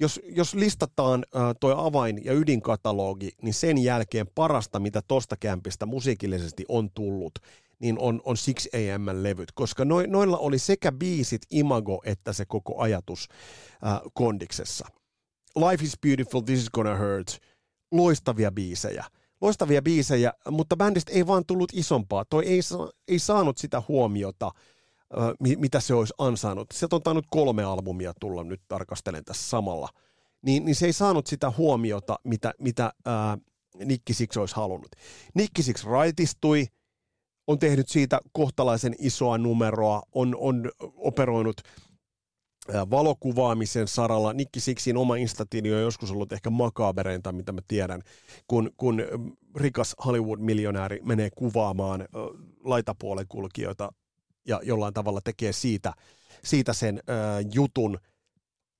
jos, 0.00 0.20
jos 0.24 0.54
listataan 0.54 1.24
äh, 1.36 1.42
tuo 1.60 1.74
avain- 1.76 2.24
ja 2.24 2.32
ydinkatalogi, 2.32 3.30
niin 3.42 3.54
sen 3.54 3.78
jälkeen 3.78 4.26
parasta, 4.34 4.80
mitä 4.80 5.02
tosta 5.08 5.36
kämpistä 5.36 5.86
musiikillisesti 5.86 6.64
on 6.68 6.90
tullut, 6.90 7.38
niin 7.78 7.98
on, 7.98 8.20
on 8.24 8.36
Six 8.36 8.66
AM-levyt, 8.74 9.52
koska 9.52 9.84
no, 9.84 9.96
noilla 10.06 10.38
oli 10.38 10.58
sekä 10.58 10.92
biisit, 10.92 11.42
imago, 11.50 12.02
että 12.04 12.32
se 12.32 12.44
koko 12.44 12.78
ajatus 12.78 13.28
äh, 13.86 14.00
kondiksessa. 14.14 14.86
Life 15.56 15.84
is 15.84 15.98
beautiful, 16.02 16.40
this 16.40 16.60
is 16.60 16.70
gonna 16.70 16.96
hurt. 16.96 17.38
Loistavia 17.92 18.52
biisejä. 18.52 19.04
Loistavia 19.40 19.82
biisejä, 19.82 20.32
mutta 20.50 20.76
bändistä 20.76 21.12
ei 21.12 21.26
vaan 21.26 21.46
tullut 21.46 21.72
isompaa. 21.74 22.24
Toi 22.24 22.46
ei, 22.46 22.60
ei 23.08 23.18
saanut 23.18 23.58
sitä 23.58 23.82
huomiota, 23.88 24.50
mitä 25.40 25.80
se 25.80 25.94
olisi 25.94 26.14
ansainnut. 26.18 26.66
Sieltä 26.72 26.96
on 26.96 27.02
tainnut 27.02 27.26
kolme 27.30 27.64
albumia 27.64 28.12
tulla, 28.20 28.44
nyt 28.44 28.60
tarkastelen 28.68 29.24
tässä 29.24 29.48
samalla. 29.48 29.88
Niin, 30.42 30.64
niin 30.64 30.74
se 30.74 30.86
ei 30.86 30.92
saanut 30.92 31.26
sitä 31.26 31.52
huomiota, 31.58 32.18
mitä, 32.24 32.54
mitä 32.58 32.92
ää, 33.04 33.38
Nikki 33.84 34.14
Six 34.14 34.36
olisi 34.36 34.56
halunnut. 34.56 34.90
Nikki 35.34 35.62
Six 35.62 35.84
raitistui, 35.84 36.66
on 37.46 37.58
tehnyt 37.58 37.88
siitä 37.88 38.20
kohtalaisen 38.32 38.94
isoa 38.98 39.38
numeroa, 39.38 40.02
on, 40.14 40.36
on 40.38 40.70
operoinut 40.96 41.60
valokuvaamisen 42.90 43.88
saralla. 43.88 44.32
Nikki 44.32 44.60
Sixin 44.60 44.96
oma 44.96 45.16
instatili 45.16 45.74
on 45.74 45.80
joskus 45.80 46.10
ollut 46.10 46.32
ehkä 46.32 46.50
makabereinta, 46.50 47.32
mitä 47.32 47.52
mä 47.52 47.60
tiedän, 47.68 48.02
kun, 48.46 48.70
kun 48.76 49.02
rikas 49.56 49.96
Hollywood-miljonääri 50.04 51.00
menee 51.02 51.30
kuvaamaan 51.30 52.08
laitapuolen 52.64 53.26
kulkijoita 53.28 53.92
ja 54.46 54.60
jollain 54.62 54.94
tavalla 54.94 55.20
tekee 55.20 55.52
siitä, 55.52 55.92
siitä 56.44 56.72
sen 56.72 56.98
ö, 56.98 57.12
jutun, 57.54 57.98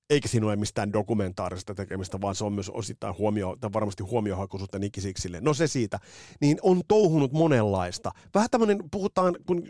eikä 0.09 0.27
siinä 0.27 0.45
ole 0.45 0.55
mistään 0.55 0.93
dokumentaarista 0.93 1.75
tekemistä, 1.75 2.21
vaan 2.21 2.35
se 2.35 2.43
on 2.43 2.53
myös 2.53 2.69
osittain 2.69 3.17
huomio, 3.17 3.55
tai 3.59 3.69
varmasti 3.73 4.03
huomiohakuisuutta 4.03 4.79
Nikkisiksille. 4.79 5.41
No 5.41 5.53
se 5.53 5.67
siitä. 5.67 5.99
Niin 6.41 6.57
on 6.61 6.81
touhunut 6.87 7.31
monenlaista. 7.31 8.11
Vähän 8.35 8.49
tämmöinen, 8.51 8.83
puhutaan, 8.91 9.35
kun 9.45 9.63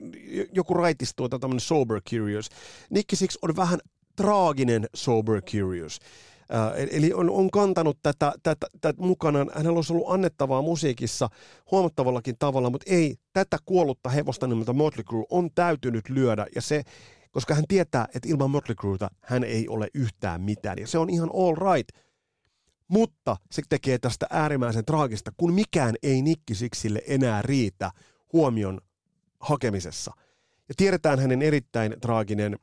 joku 0.54 0.73
raitistuu, 0.73 1.30
tai 1.30 1.39
tämmöinen 1.39 1.60
sober 1.60 2.01
curious. 2.10 2.49
Nikkisiksi 2.89 3.39
on 3.41 3.56
vähän 3.56 3.80
traaginen 4.15 4.88
sober 4.95 5.41
curious. 5.41 5.99
Eli 6.91 7.13
on, 7.13 7.29
on 7.29 7.51
kantanut 7.51 7.97
tätä, 8.03 8.33
tätä, 8.43 8.67
tätä 8.81 9.01
mukanaan. 9.01 9.51
Hänellä 9.55 9.75
olisi 9.75 9.93
ollut 9.93 10.11
annettavaa 10.11 10.61
musiikissa 10.61 11.29
huomattavallakin 11.71 12.35
tavalla, 12.39 12.69
mutta 12.69 12.91
ei 12.91 13.15
tätä 13.33 13.57
kuollutta 13.65 14.09
hevosta 14.09 14.47
nimeltä 14.47 14.73
Motley 14.73 15.03
Crue 15.03 15.25
on 15.29 15.49
täytynyt 15.55 16.09
lyödä. 16.09 16.45
Ja 16.55 16.61
se, 16.61 16.83
koska 17.31 17.55
hän 17.55 17.63
tietää, 17.67 18.07
että 18.15 18.29
ilman 18.29 18.51
Motley 18.51 18.75
Crueta 18.75 19.07
hän 19.21 19.43
ei 19.43 19.67
ole 19.67 19.87
yhtään 19.93 20.41
mitään. 20.41 20.77
Ja 20.79 20.87
se 20.87 20.97
on 20.97 21.09
ihan 21.09 21.29
all 21.33 21.73
right. 21.73 21.89
Mutta 22.87 23.37
se 23.51 23.61
tekee 23.69 23.97
tästä 23.99 24.25
äärimmäisen 24.29 24.85
traagista, 24.85 25.31
kun 25.37 25.53
mikään 25.53 25.95
ei 26.03 26.21
Nikkisiksille 26.21 27.01
enää 27.07 27.41
riitä 27.41 27.91
huomion 28.33 28.81
hakemisessa. 29.39 30.11
Ja 30.69 30.75
tiedetään 30.77 31.19
hänen 31.19 31.41
erittäin 31.41 31.95
traaginen 32.01 32.55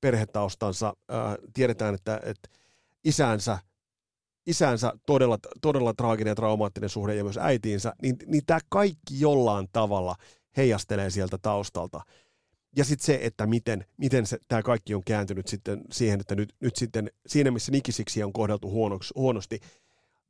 perhetaustansa. 0.00 0.94
Tiedetään, 1.54 1.94
että, 1.94 2.20
että 2.24 2.48
isänsä, 3.04 3.58
isänsä 4.46 4.92
todella, 5.06 5.38
todella 5.62 5.94
traaginen 5.94 6.30
ja 6.30 6.34
traumaattinen 6.34 6.88
suhde 6.88 7.14
ja 7.14 7.24
myös 7.24 7.38
äitiinsä, 7.38 7.92
niin, 8.02 8.16
niin 8.26 8.42
tämä 8.46 8.60
kaikki 8.68 9.20
jollain 9.20 9.68
tavalla 9.72 10.16
heijastelee 10.56 11.10
sieltä 11.10 11.38
taustalta. 11.38 12.00
Ja 12.76 12.84
sitten 12.84 13.06
se, 13.06 13.18
että 13.22 13.46
miten, 13.46 13.84
miten 13.96 14.26
se, 14.26 14.38
tämä 14.48 14.62
kaikki 14.62 14.94
on 14.94 15.04
kääntynyt 15.04 15.48
sitten 15.48 15.80
siihen, 15.92 16.20
että 16.20 16.34
nyt, 16.34 16.54
nyt 16.60 16.76
sitten 16.76 17.10
siinä, 17.26 17.50
missä 17.50 17.72
Nikisiksi 17.72 18.22
on 18.22 18.32
kohdeltu 18.32 18.70
huonoksi, 18.70 19.14
huonosti 19.16 19.60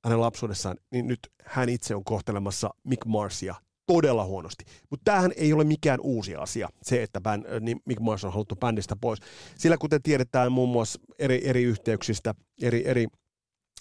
hänen 0.05 0.21
lapsuudessaan, 0.21 0.77
niin 0.91 1.07
nyt 1.07 1.19
hän 1.45 1.69
itse 1.69 1.95
on 1.95 2.05
kohtelemassa 2.05 2.71
Mick 2.85 3.05
Marsia 3.07 3.55
todella 3.87 4.25
huonosti. 4.25 4.65
Mutta 4.91 5.05
tämähän 5.05 5.33
ei 5.37 5.53
ole 5.53 5.65
mikään 5.65 6.01
uusi 6.01 6.37
asia, 6.37 6.69
se, 6.83 7.03
että 7.03 7.21
bän, 7.21 7.45
niin 7.61 7.81
Mick 7.85 8.01
Mars 8.01 8.25
on 8.25 8.33
haluttu 8.33 8.57
bändistä 8.57 8.97
pois. 8.97 9.19
Sillä 9.59 9.77
kuten 9.77 10.03
tiedetään 10.03 10.53
muun 10.53 10.69
muassa 10.69 11.01
eri, 11.19 11.49
eri 11.49 11.63
yhteyksistä, 11.63 12.35
eri, 12.63 12.83
eri 12.87 13.07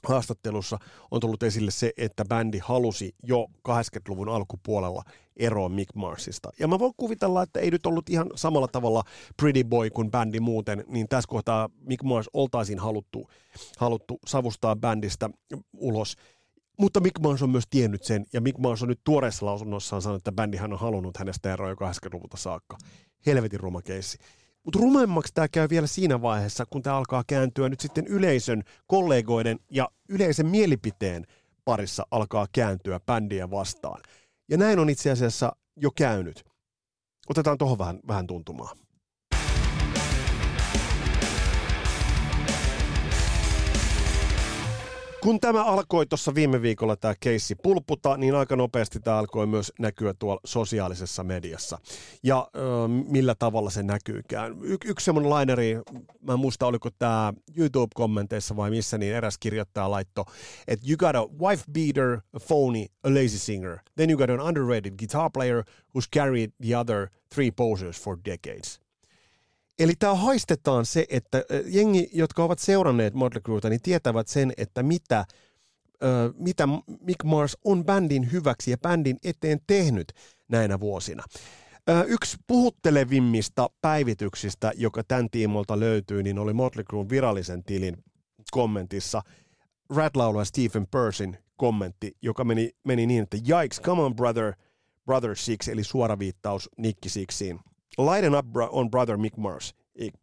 haastattelussa 0.08 0.78
on 1.12 1.20
tullut 1.20 1.44
esille 1.44 1.72
se, 1.72 1.92
että 1.98 2.26
bändi 2.26 2.60
halusi 2.60 3.16
jo 3.24 3.48
80-luvun 3.70 4.30
alkupuolella 4.30 5.04
eroa 5.38 5.70
Mick 5.70 5.96
Marsista. 5.96 6.50
Ja 6.60 6.68
mä 6.68 6.80
voin 6.80 6.94
kuvitella, 6.98 7.44
että 7.44 7.60
ei 7.60 7.72
nyt 7.72 7.86
ollut 7.86 8.10
ihan 8.10 8.32
samalla 8.36 8.68
tavalla 8.68 9.04
Pretty 9.38 9.64
Boy 9.64 9.90
kuin 9.90 10.12
bändi 10.12 10.40
muuten, 10.40 10.84
niin 10.88 11.08
tässä 11.08 11.28
kohtaa 11.28 11.70
Mick 11.82 12.04
Mars 12.04 12.30
oltaisiin 12.34 12.80
haluttu, 12.80 13.30
haluttu 13.78 14.20
savustaa 14.26 14.76
bändistä 14.76 15.30
ulos. 15.78 16.16
Mutta 16.80 17.00
Mick 17.00 17.20
Mars 17.20 17.42
on 17.42 17.50
myös 17.50 17.68
tiennyt 17.70 18.04
sen, 18.04 18.26
ja 18.34 18.42
Mick 18.42 18.58
Mars 18.58 18.82
on 18.84 18.90
nyt 18.90 19.00
tuoreessa 19.04 19.46
lausunnossaan 19.46 20.02
sanonut, 20.02 20.20
että 20.20 20.32
bändihän 20.32 20.74
on 20.74 20.80
halunnut 20.80 21.18
hänestä 21.18 21.54
eroa 21.54 21.70
jo 21.70 21.76
80-luvulta 21.76 22.38
saakka. 22.38 22.78
Helvetin 23.26 23.60
ruma 23.60 23.82
keissi. 23.82 24.18
Mutta 24.64 24.80
rumemmaksi 24.80 25.34
tämä 25.34 25.48
käy 25.48 25.70
vielä 25.70 25.88
siinä 25.88 26.22
vaiheessa, 26.22 26.66
kun 26.70 26.82
tämä 26.82 26.98
alkaa 26.98 27.24
kääntyä 27.28 27.70
nyt 27.70 27.80
sitten 27.80 28.08
yleisön, 28.08 28.64
kollegoiden 28.88 29.60
ja 29.70 29.90
yleisen 30.10 30.46
mielipiteen 30.46 31.26
parissa 31.66 32.08
alkaa 32.12 32.48
kääntyä 32.52 33.00
bändiä 33.00 33.52
vastaan. 33.52 34.02
Ja 34.50 34.58
näin 34.58 34.80
on 34.80 34.90
itse 34.90 35.12
asiassa 35.12 35.56
jo 35.76 35.92
käynyt. 35.92 36.46
Otetaan 37.30 37.58
tuohon 37.58 37.78
vähän, 37.78 38.00
vähän 38.08 38.28
tuntumaan. 38.28 38.78
Kun 45.24 45.40
tämä 45.40 45.64
alkoi 45.64 46.06
tuossa 46.06 46.36
viime 46.36 46.62
viikolla 46.62 46.96
tämä 46.96 47.14
keissi 47.20 47.56
pulputa, 47.56 48.18
niin 48.18 48.36
aika 48.36 48.56
nopeasti 48.56 49.00
tämä 49.00 49.18
alkoi 49.18 49.48
myös 49.48 49.72
näkyä 49.80 50.14
tuolla 50.20 50.42
sosiaalisessa 50.46 51.24
mediassa. 51.24 51.80
Ja 52.24 52.50
ö, 52.56 52.60
millä 52.88 53.36
tavalla 53.36 53.70
se 53.70 53.84
näkyykään. 53.84 54.58
Y- 54.62 54.78
yksi 54.86 55.06
semmoinen 55.06 55.30
laineri, 55.30 55.76
mä 56.22 56.34
en 56.34 56.40
muista 56.40 56.68
oliko 56.68 56.90
tämä 57.00 57.34
YouTube-kommenteissa 57.58 58.56
vai 58.56 58.70
missä, 58.70 58.98
niin 58.98 59.16
eräs 59.16 59.38
kirjoittaja 59.38 59.92
laitto, 59.92 60.26
että 60.68 60.86
you 60.90 60.98
got 60.98 61.16
a 61.16 61.46
wife 61.48 61.64
beater, 61.72 62.22
a 62.34 62.40
phony, 62.48 62.86
a 63.04 63.10
lazy 63.10 63.38
singer. 63.38 63.78
Then 63.96 64.10
you 64.10 64.18
got 64.18 64.30
an 64.30 64.42
underrated 64.42 64.94
guitar 64.98 65.30
player 65.34 65.64
who's 65.98 66.08
carried 66.16 66.52
the 66.68 66.78
other 66.78 67.08
three 67.34 67.52
posers 67.52 68.02
for 68.02 68.18
decades. 68.26 68.83
Eli 69.84 69.94
tämä 70.00 70.16
haistetaan 70.16 70.86
se, 70.86 71.06
että 71.10 71.46
jengi, 71.66 72.10
jotka 72.14 72.44
ovat 72.44 72.60
seuranneet 72.60 73.14
Motley 73.14 73.42
Crueta, 73.42 73.70
niin 73.70 73.82
tietävät 73.82 74.28
sen, 74.28 74.54
että 74.58 74.84
mitä, 74.84 75.26
mitä 76.38 76.68
Mick 77.00 77.24
Mars 77.24 77.58
on 77.66 77.86
bändin 77.86 78.32
hyväksi 78.32 78.72
ja 78.72 78.78
bändin 78.78 79.18
eteen 79.24 79.60
tehnyt 79.68 80.14
näinä 80.48 80.80
vuosina. 80.80 81.24
Yksi 82.08 82.38
puhuttelevimmista 82.48 83.70
päivityksistä, 83.82 84.72
joka 84.76 85.04
tämän 85.04 85.30
tiimolta 85.30 85.80
löytyy, 85.80 86.24
niin 86.24 86.40
oli 86.40 86.54
Motley 86.54 86.86
Crue'n 86.94 87.10
virallisen 87.10 87.64
tilin 87.64 87.98
kommentissa 88.52 89.22
Rat 89.96 90.14
Stephen 90.44 90.88
Persin 90.88 91.38
kommentti, 91.58 92.18
joka 92.22 92.44
meni, 92.44 92.72
meni 92.84 93.06
niin, 93.06 93.24
että 93.24 93.38
Yikes, 93.38 93.82
come 93.82 94.02
on 94.02 94.16
brother, 94.16 94.54
brother 95.06 95.36
six, 95.36 95.68
eli 95.68 95.84
suora 95.84 96.20
viittaus 96.20 96.70
Nikki 96.78 97.10
Sixiin– 97.10 97.60
lighten 97.98 98.36
up 98.36 98.46
on 98.72 98.90
brother 98.90 99.18
Mick 99.18 99.38
Mars, 99.38 99.74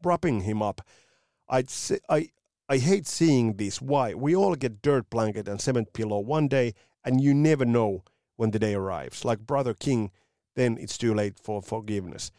propping 0.03 0.41
him 0.41 0.63
up. 0.63 0.81
I'd 1.49 1.71
say, 1.71 1.99
I, 2.09 2.29
I 2.69 2.79
hate 2.79 3.07
seeing 3.07 3.57
this. 3.57 3.83
Why? 3.83 4.15
We 4.15 4.37
all 4.37 4.57
get 4.57 4.83
dirt 4.83 5.11
blanket 5.11 5.49
and 5.49 5.61
cement 5.61 5.93
pillow 5.93 6.19
one 6.19 6.49
day, 6.49 6.73
and 7.05 7.21
you 7.21 7.35
never 7.35 7.65
know 7.65 8.03
when 8.37 8.51
the 8.51 8.59
day 8.59 8.75
arrives. 8.75 9.25
Like 9.25 9.47
Brother 9.47 9.75
King, 9.75 10.11
then 10.55 10.79
it's 10.79 10.99
too 10.99 11.15
late 11.15 11.35
for 11.45 11.63
forgiveness. 11.63 12.33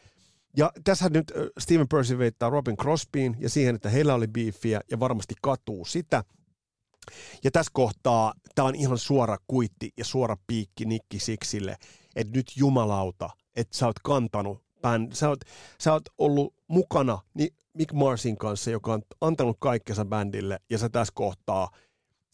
Ja 0.56 0.72
tässä 0.84 1.08
nyt 1.08 1.32
Steven 1.58 1.88
Percy 1.88 2.18
veittää 2.18 2.50
Robin 2.50 2.76
Crosbyin 2.76 3.36
ja 3.38 3.48
siihen, 3.48 3.74
että 3.74 3.88
heillä 3.88 4.14
oli 4.14 4.26
beefiä 4.28 4.80
ja 4.90 5.00
varmasti 5.00 5.34
katuu 5.42 5.84
sitä. 5.84 6.24
Ja 7.44 7.50
tässä 7.50 7.70
kohtaa 7.74 8.34
tämä 8.54 8.68
on 8.68 8.74
ihan 8.74 8.98
suora 8.98 9.36
kuitti 9.46 9.90
ja 9.96 10.04
suora 10.04 10.36
piikki 10.46 10.84
Nikki 10.84 11.18
Sixille, 11.18 11.76
että 12.16 12.38
nyt 12.38 12.52
jumalauta, 12.56 13.30
että 13.56 13.76
sä 13.76 13.86
oot 13.86 13.98
kantanut 13.98 14.62
bänd, 14.82 15.12
sä 15.12 15.28
oot, 15.28 15.40
sä 15.80 15.92
oot 15.92 16.04
ollut 16.18 16.54
mukana 16.68 17.18
Mick 17.74 17.92
Marsin 17.92 18.36
kanssa, 18.36 18.70
joka 18.70 18.92
on 18.92 19.02
antanut 19.20 19.56
kaikkensa 19.60 20.04
bändille, 20.04 20.58
ja 20.70 20.78
sä 20.78 20.88
tässä 20.88 21.12
kohtaa 21.14 21.70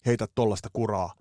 heität 0.06 0.30
tollasta 0.34 0.68
kuraa 0.72 1.12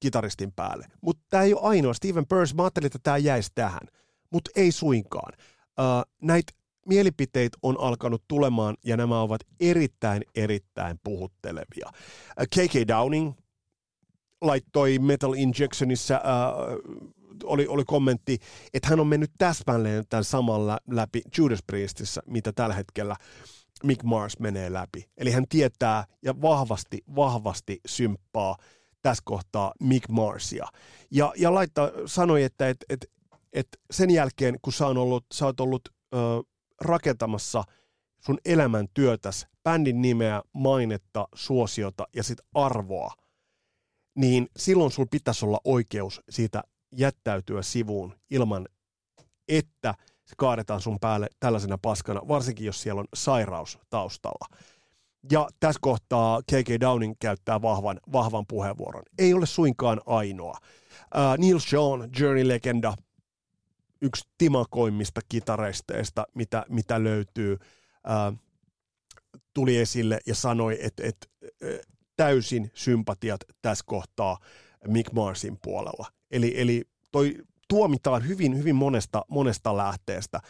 kitaristin 0.00 0.52
päälle. 0.52 0.86
Mutta 1.00 1.22
tämä 1.30 1.42
ei 1.42 1.54
ole 1.54 1.62
ainoa. 1.62 1.94
Steven 1.94 2.26
Pearce, 2.26 2.54
mä 2.54 2.62
ajattelin, 2.62 2.86
että 2.86 2.98
tämä 3.02 3.16
jäisi 3.16 3.50
tähän, 3.54 3.88
mutta 4.30 4.50
ei 4.56 4.72
suinkaan. 4.72 5.32
Uh, 5.62 6.12
näitä 6.22 6.52
mielipiteitä 6.86 7.58
on 7.62 7.80
alkanut 7.80 8.22
tulemaan, 8.28 8.76
ja 8.84 8.96
nämä 8.96 9.20
ovat 9.20 9.40
erittäin, 9.60 10.22
erittäin 10.34 11.00
puhuttelevia. 11.04 11.88
Uh, 11.88 12.46
K.K. 12.46 12.88
Downing 12.88 13.32
laittoi 14.40 14.98
Metal 14.98 15.32
Injectionissa 15.32 16.20
uh, 16.20 17.14
oli, 17.44 17.66
oli 17.66 17.84
kommentti, 17.84 18.38
että 18.74 18.88
hän 18.88 19.00
on 19.00 19.06
mennyt 19.06 19.30
täsmälleen 19.38 20.04
tämän 20.08 20.24
saman 20.24 20.66
läpi 20.90 21.22
Judas 21.38 21.62
Priestissä, 21.66 22.22
mitä 22.26 22.52
tällä 22.52 22.74
hetkellä 22.74 23.16
Mick 23.84 24.02
Mars 24.02 24.38
menee 24.38 24.72
läpi. 24.72 25.04
Eli 25.16 25.30
hän 25.30 25.48
tietää 25.48 26.04
ja 26.22 26.40
vahvasti, 26.42 27.04
vahvasti 27.16 27.80
symppaa 27.86 28.56
tässä 29.02 29.22
kohtaa 29.26 29.72
Mick 29.80 30.08
Marsia. 30.08 30.66
Ja, 31.10 31.32
ja 31.36 31.54
laittaa, 31.54 31.90
sanoi, 32.06 32.42
että 32.42 32.68
et, 32.68 32.84
et, 32.88 33.10
et 33.52 33.68
sen 33.90 34.10
jälkeen, 34.10 34.56
kun 34.62 34.72
sä, 34.72 34.86
on 34.86 34.98
ollut, 34.98 35.26
sä 35.32 35.46
oot 35.46 35.60
ollut 35.60 35.88
ö, 36.14 36.18
rakentamassa 36.80 37.64
sun 38.20 38.38
elämän 38.44 38.86
työtäs, 38.94 39.46
bändin 39.62 40.02
nimeä, 40.02 40.42
mainetta, 40.52 41.28
suosiota 41.34 42.06
ja 42.16 42.22
sit 42.22 42.38
arvoa, 42.54 43.10
niin 44.14 44.48
silloin 44.56 44.90
sulla 44.90 45.08
pitäisi 45.10 45.44
olla 45.44 45.60
oikeus 45.64 46.20
siitä 46.30 46.62
jättäytyä 46.96 47.62
sivuun 47.62 48.14
ilman, 48.30 48.68
että 49.48 49.94
se 50.24 50.34
kaadetaan 50.36 50.80
sun 50.80 51.00
päälle 51.00 51.26
tällaisena 51.40 51.78
paskana, 51.78 52.28
varsinkin 52.28 52.66
jos 52.66 52.82
siellä 52.82 53.00
on 53.00 53.08
sairaus 53.14 53.78
taustalla. 53.90 54.56
Ja 55.30 55.48
tässä 55.60 55.78
kohtaa 55.82 56.42
K.K. 56.42 56.80
Downing 56.80 57.14
käyttää 57.20 57.62
vahvan, 57.62 58.00
vahvan 58.12 58.46
puheenvuoron. 58.46 59.02
Ei 59.18 59.34
ole 59.34 59.46
suinkaan 59.46 60.00
ainoa. 60.06 60.58
Uh, 60.60 61.38
Neil 61.38 61.58
Sean, 61.58 62.10
Journey-legenda, 62.20 62.94
yksi 64.02 64.28
timakoimmista 64.38 65.20
kitareisteista, 65.28 66.26
mitä, 66.34 66.64
mitä 66.68 67.04
löytyy, 67.04 67.52
uh, 67.52 68.38
tuli 69.54 69.76
esille 69.76 70.20
ja 70.26 70.34
sanoi, 70.34 70.78
että, 70.80 71.02
että 71.06 71.26
täysin 72.16 72.70
sympatiat 72.74 73.40
tässä 73.62 73.84
kohtaa 73.86 74.38
Mick 74.88 75.12
Marsin 75.12 75.58
puolella. 75.62 76.06
Eli, 76.34 76.54
eli 76.56 76.82
toi 77.12 77.34
tuomitaan 77.68 78.28
hyvin, 78.28 78.58
hyvin 78.58 78.76
monesta, 78.76 79.24
monesta 79.28 79.76
lähteestä. 79.76 80.40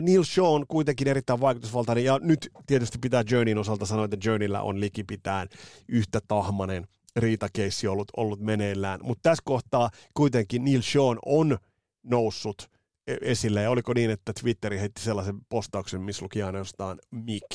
Neil 0.00 0.22
Sean 0.22 0.66
kuitenkin 0.68 1.08
erittäin 1.08 1.40
vaikutusvaltainen, 1.40 2.04
ja 2.04 2.18
nyt 2.22 2.50
tietysti 2.66 2.98
pitää 2.98 3.24
Journeyn 3.30 3.58
osalta 3.58 3.86
sanoa, 3.86 4.04
että 4.04 4.16
Journeyllä 4.24 4.62
on 4.62 4.80
likipitään 4.80 5.48
yhtä 5.88 6.20
tahmanen 6.28 6.86
riitakeissi 7.16 7.88
ollut, 7.88 8.08
ollut 8.16 8.40
meneillään. 8.40 9.00
Mutta 9.02 9.30
tässä 9.30 9.42
kohtaa 9.44 9.90
kuitenkin 10.14 10.64
Neil 10.64 10.82
Sean 10.82 11.18
on 11.26 11.58
noussut 12.02 12.70
e-, 13.06 13.16
esille, 13.20 13.62
ja 13.62 13.70
oliko 13.70 13.94
niin, 13.94 14.10
että 14.10 14.32
Twitteri 14.40 14.80
heitti 14.80 15.02
sellaisen 15.02 15.38
postauksen, 15.48 16.00
missä 16.00 16.24
luki 16.24 16.42
ainoastaan 16.42 16.98
Mick. 17.10 17.50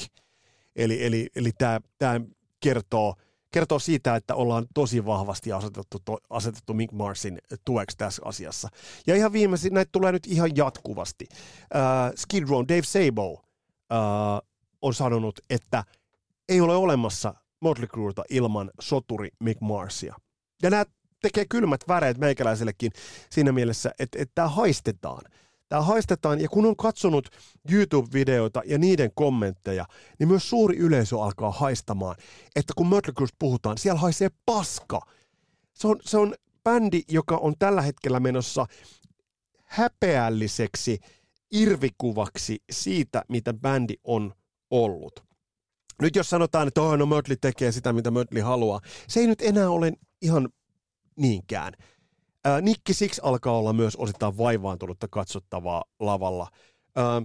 Eli, 0.75 1.05
eli, 1.05 1.29
eli 1.35 1.51
tämä 1.97 2.21
kertoo– 2.59 3.15
kertoo 3.51 3.79
siitä, 3.79 4.15
että 4.15 4.35
ollaan 4.35 4.65
tosi 4.73 5.05
vahvasti 5.05 5.51
asetettu, 5.51 5.99
to, 6.05 6.17
asetettu 6.29 6.73
Mick 6.73 6.93
Marsin 6.93 7.39
tueksi 7.65 7.97
tässä 7.97 8.21
asiassa. 8.25 8.69
Ja 9.07 9.15
ihan 9.15 9.33
viimeisin, 9.33 9.73
näitä 9.73 9.89
tulee 9.91 10.11
nyt 10.11 10.27
ihan 10.27 10.55
jatkuvasti. 10.55 11.25
Uh, 11.31 11.37
Skid 12.15 12.47
Row, 12.49 12.65
Dave 12.67 12.83
Sabo 12.83 13.31
uh, 13.31 13.39
on 14.81 14.93
sanonut, 14.93 15.39
että 15.49 15.83
ei 16.49 16.61
ole 16.61 16.75
olemassa 16.75 17.33
Motley 17.59 17.87
Crueta 17.87 18.23
ilman 18.29 18.71
soturi 18.81 19.29
Mick 19.39 19.61
Marsia. 19.61 20.15
Ja 20.63 20.69
nämä 20.69 20.85
tekee 21.21 21.45
kylmät 21.49 21.81
väreet 21.87 22.17
meikäläisellekin 22.17 22.91
siinä 23.29 23.51
mielessä, 23.51 23.91
että, 23.99 24.21
että 24.21 24.31
tämä 24.35 24.47
haistetaan. 24.47 25.21
Tämä 25.69 25.81
haistetaan, 25.81 26.41
ja 26.41 26.49
kun 26.49 26.65
on 26.65 26.75
katsonut 26.75 27.29
YouTube-videoita 27.71 28.61
ja 28.65 28.77
niiden 28.77 29.11
kommentteja, 29.15 29.85
niin 30.19 30.27
myös 30.27 30.49
suuri 30.49 30.77
yleisö 30.77 31.21
alkaa 31.21 31.51
haistamaan, 31.51 32.15
että 32.55 32.73
kun 32.75 32.87
Mötley 32.87 33.27
puhutaan, 33.39 33.77
siellä 33.77 33.99
haisee 33.99 34.29
paska. 34.45 35.01
Se 35.73 35.87
on, 35.87 35.99
se 36.01 36.17
on 36.17 36.35
bändi, 36.63 37.01
joka 37.09 37.37
on 37.37 37.53
tällä 37.59 37.81
hetkellä 37.81 38.19
menossa 38.19 38.65
häpeälliseksi 39.65 40.99
irvikuvaksi 41.51 42.63
siitä, 42.71 43.23
mitä 43.29 43.53
bändi 43.53 43.93
on 44.03 44.33
ollut. 44.71 45.27
Nyt 46.01 46.15
jos 46.15 46.29
sanotaan, 46.29 46.67
että 46.67 46.81
oh, 46.81 46.97
no 46.97 47.05
Mötley 47.05 47.37
tekee 47.41 47.71
sitä, 47.71 47.93
mitä 47.93 48.11
Mötley 48.11 48.41
haluaa, 48.41 48.81
se 49.07 49.19
ei 49.19 49.27
nyt 49.27 49.41
enää 49.41 49.69
ole 49.69 49.93
ihan 50.21 50.49
niinkään. 51.15 51.73
Nikki 52.61 52.93
Six 52.93 53.19
alkaa 53.21 53.57
olla 53.57 53.73
myös 53.73 53.95
osittain 53.95 54.37
vaivaantunutta 54.37 55.07
katsottavaa 55.07 55.83
lavalla. 55.99 56.47
Ää, 56.95 57.21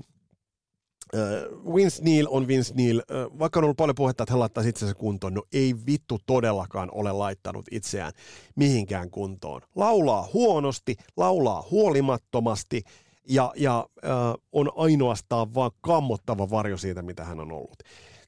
Vince 1.75 2.03
Neil 2.03 2.27
on 2.31 2.47
Vince 2.49 2.75
Neil. 2.75 3.03
Vaikka 3.39 3.61
on 3.61 3.65
ollut 3.65 3.77
paljon 3.77 3.95
puhetta, 3.95 4.23
että 4.23 4.33
hän 4.33 4.41
laittaisi 4.41 4.69
itsensä 4.69 4.95
kuntoon, 4.95 5.35
no 5.35 5.43
ei 5.53 5.75
vittu 5.87 6.19
todellakaan 6.27 6.89
ole 6.93 7.13
laittanut 7.13 7.67
itseään 7.71 8.13
mihinkään 8.57 9.11
kuntoon. 9.11 9.61
Laulaa 9.75 10.29
huonosti, 10.35 10.97
laulaa 11.17 11.65
huolimattomasti 11.71 12.83
ja, 13.29 13.53
ja 13.57 13.87
äh, 14.05 14.11
on 14.53 14.71
ainoastaan 14.77 15.55
vaan 15.55 15.71
kammottava 15.81 16.51
varjo 16.51 16.77
siitä, 16.77 17.03
mitä 17.03 17.25
hän 17.25 17.41
on 17.41 17.53
ollut. 17.53 17.77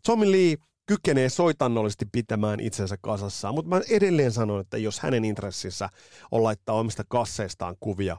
Tommy 0.07 0.33
Lee 0.33 0.57
kykenee 0.87 1.29
soitannollisesti 1.29 2.07
pitämään 2.13 2.61
itsensä 2.61 2.97
kasassa, 3.01 3.53
mutta 3.53 3.69
mä 3.69 3.81
edelleen 3.91 4.33
sanon, 4.33 4.61
että 4.61 4.79
jos 4.79 5.01
hänen 5.01 5.25
intressissä 5.25 5.89
on 6.31 6.43
laittaa 6.43 6.75
omista 6.75 7.05
kasseistaan 7.09 7.77
kuvia 7.81 8.17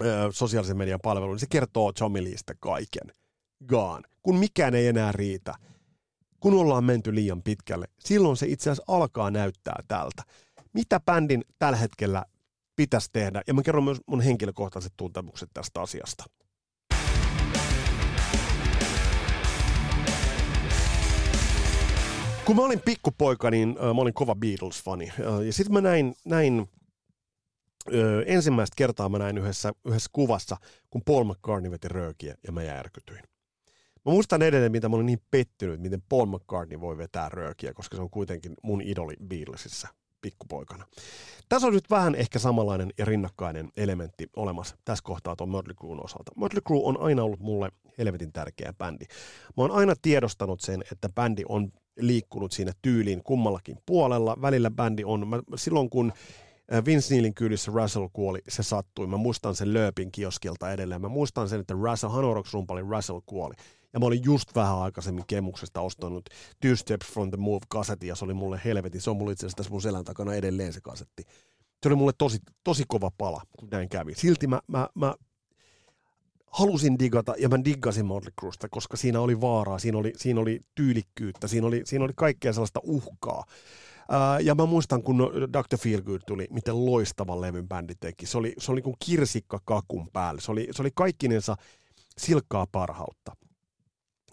ö, 0.00 0.28
sosiaalisen 0.30 0.76
median 0.76 1.00
palveluun, 1.02 1.34
niin 1.34 1.40
se 1.40 1.46
kertoo 1.50 1.92
Tommy 1.92 2.20
kaiken. 2.60 3.12
Gone. 3.66 4.02
Kun 4.22 4.36
mikään 4.36 4.74
ei 4.74 4.86
enää 4.86 5.12
riitä, 5.12 5.54
kun 6.40 6.54
ollaan 6.54 6.84
menty 6.84 7.14
liian 7.14 7.42
pitkälle, 7.42 7.86
silloin 7.98 8.36
se 8.36 8.46
itse 8.46 8.70
asiassa 8.70 8.92
alkaa 8.92 9.30
näyttää 9.30 9.82
tältä. 9.88 10.22
Mitä 10.72 11.00
bändin 11.00 11.44
tällä 11.58 11.76
hetkellä 11.76 12.24
pitäisi 12.76 13.08
tehdä? 13.12 13.42
Ja 13.46 13.54
mä 13.54 13.62
kerron 13.62 13.84
myös 13.84 13.98
mun 14.06 14.20
henkilökohtaiset 14.20 14.92
tuntemukset 14.96 15.50
tästä 15.54 15.80
asiasta. 15.80 16.24
Kun 22.50 22.56
mä 22.56 22.64
olin 22.64 22.80
pikkupoika, 22.80 23.50
niin 23.50 23.68
äh, 23.68 23.94
mä 23.94 24.00
olin 24.00 24.14
kova 24.14 24.34
Beatles-fani. 24.34 25.10
Äh, 25.10 25.46
ja 25.46 25.52
sitten 25.52 25.72
mä 25.72 25.80
näin, 25.80 26.14
näin 26.24 26.68
äh, 27.88 27.94
ensimmäistä 28.26 28.74
kertaa 28.76 29.08
mä 29.08 29.18
näin 29.18 29.38
yhdessä, 29.38 29.72
yhdessä 29.84 30.10
kuvassa, 30.12 30.56
kun 30.90 31.02
Paul 31.04 31.24
McCartney 31.24 31.70
veti 31.70 31.88
röökiä 31.88 32.34
ja 32.46 32.52
mä 32.52 32.62
järkytyin. 32.62 33.22
Mä 34.06 34.12
muistan 34.12 34.42
edelleen, 34.42 34.72
mitä 34.72 34.88
mä 34.88 34.96
olin 34.96 35.06
niin 35.06 35.22
pettynyt, 35.30 35.80
miten 35.80 36.02
Paul 36.08 36.26
McCartney 36.26 36.80
voi 36.80 36.98
vetää 36.98 37.28
röökiä, 37.28 37.72
koska 37.74 37.96
se 37.96 38.02
on 38.02 38.10
kuitenkin 38.10 38.54
mun 38.62 38.82
idoli 38.82 39.14
Beatlesissa 39.28 39.88
pikkupoikana. 40.20 40.86
Tässä 41.48 41.66
on 41.66 41.74
nyt 41.74 41.90
vähän 41.90 42.14
ehkä 42.14 42.38
samanlainen 42.38 42.92
ja 42.98 43.04
rinnakkainen 43.04 43.68
elementti 43.76 44.26
olemassa 44.36 44.76
tässä 44.84 45.04
kohtaa 45.04 45.36
tuon 45.36 45.50
Mötley 45.50 45.74
Cruen 45.74 46.04
osalta. 46.04 46.32
Mötley 46.36 46.62
Crue 46.66 46.82
on 46.84 47.00
aina 47.00 47.22
ollut 47.22 47.40
mulle 47.40 47.72
helvetin 47.98 48.32
tärkeä 48.32 48.72
bändi. 48.72 49.04
Mä 49.56 49.62
oon 49.62 49.70
aina 49.70 49.94
tiedostanut 50.02 50.60
sen, 50.60 50.84
että 50.92 51.08
bändi 51.08 51.42
on 51.48 51.72
liikkunut 52.00 52.52
siinä 52.52 52.72
tyyliin 52.82 53.22
kummallakin 53.22 53.78
puolella. 53.86 54.36
Välillä 54.42 54.70
bändi 54.70 55.04
on, 55.04 55.28
mä, 55.28 55.42
silloin 55.56 55.90
kun 55.90 56.12
äh, 56.72 56.84
Vince 56.84 57.14
Neilin 57.14 57.34
kyydissä 57.34 57.72
Russell 57.74 58.08
kuoli, 58.12 58.38
se 58.48 58.62
sattui. 58.62 59.06
Mä 59.06 59.16
muistan 59.16 59.54
sen 59.54 59.74
Lööpin 59.74 60.12
kioskilta 60.12 60.72
edelleen. 60.72 61.00
Mä 61.00 61.08
muistan 61.08 61.48
sen, 61.48 61.60
että 61.60 61.74
Russell, 61.74 62.12
Hanoroks 62.12 62.54
rumpali 62.54 62.80
Russell 62.80 63.20
kuoli. 63.26 63.54
Ja 63.92 64.00
mä 64.00 64.06
olin 64.06 64.24
just 64.24 64.54
vähän 64.54 64.78
aikaisemmin 64.78 65.24
Kemuksesta 65.26 65.80
ostanut 65.80 66.28
Two 66.60 66.76
Steps 66.76 67.06
from 67.06 67.30
the 67.30 67.36
Move-kasetin, 67.36 68.08
ja 68.08 68.14
se 68.14 68.24
oli 68.24 68.34
mulle 68.34 68.60
helvetin. 68.64 69.00
Se 69.00 69.10
on 69.10 69.16
mulle 69.16 69.32
itse 69.32 69.46
asiassa 69.46 69.56
tässä 69.56 69.70
mun 69.70 69.82
selän 69.82 70.04
takana 70.04 70.34
edelleen 70.34 70.72
se 70.72 70.80
kasetti. 70.80 71.22
Se 71.82 71.88
oli 71.88 71.94
mulle 71.94 72.12
tosi, 72.18 72.38
tosi 72.64 72.84
kova 72.88 73.10
pala, 73.18 73.42
kun 73.58 73.68
näin 73.68 73.88
kävi. 73.88 74.14
Silti 74.14 74.46
mä, 74.46 74.60
mä, 74.66 74.88
mä 74.94 75.14
halusin 76.50 76.98
digata, 76.98 77.34
ja 77.38 77.48
mä 77.48 77.64
diggasin 77.64 78.06
Motley 78.06 78.32
Cruesta, 78.40 78.68
koska 78.68 78.96
siinä 78.96 79.20
oli 79.20 79.40
vaaraa, 79.40 79.78
siinä 79.78 79.98
oli, 79.98 80.12
siinä 80.16 80.40
oli 80.40 80.60
tyylikkyyttä, 80.74 81.48
siinä 81.48 81.66
oli, 81.66 81.82
siinä 81.84 82.04
oli 82.04 82.12
kaikkea 82.16 82.52
sellaista 82.52 82.80
uhkaa. 82.82 83.44
Ja 84.42 84.54
mä 84.54 84.66
muistan, 84.66 85.02
kun 85.02 85.18
Dr. 85.52 85.78
Feelgood 85.78 86.20
tuli, 86.26 86.46
miten 86.50 86.86
loistavan 86.86 87.40
levyn 87.40 87.68
bändi 87.68 87.94
teki. 88.00 88.26
Se 88.26 88.38
oli, 88.38 88.54
se 88.58 88.72
oli 88.72 88.82
kuin 88.82 88.96
kirsikka 89.04 89.60
kakun 89.64 90.10
päälle. 90.12 90.40
Se 90.40 90.52
oli, 90.52 90.68
se 90.70 90.82
oli 90.82 90.90
kaikkinensa 90.94 91.56
silkkaa 92.18 92.66
parhautta. 92.72 93.36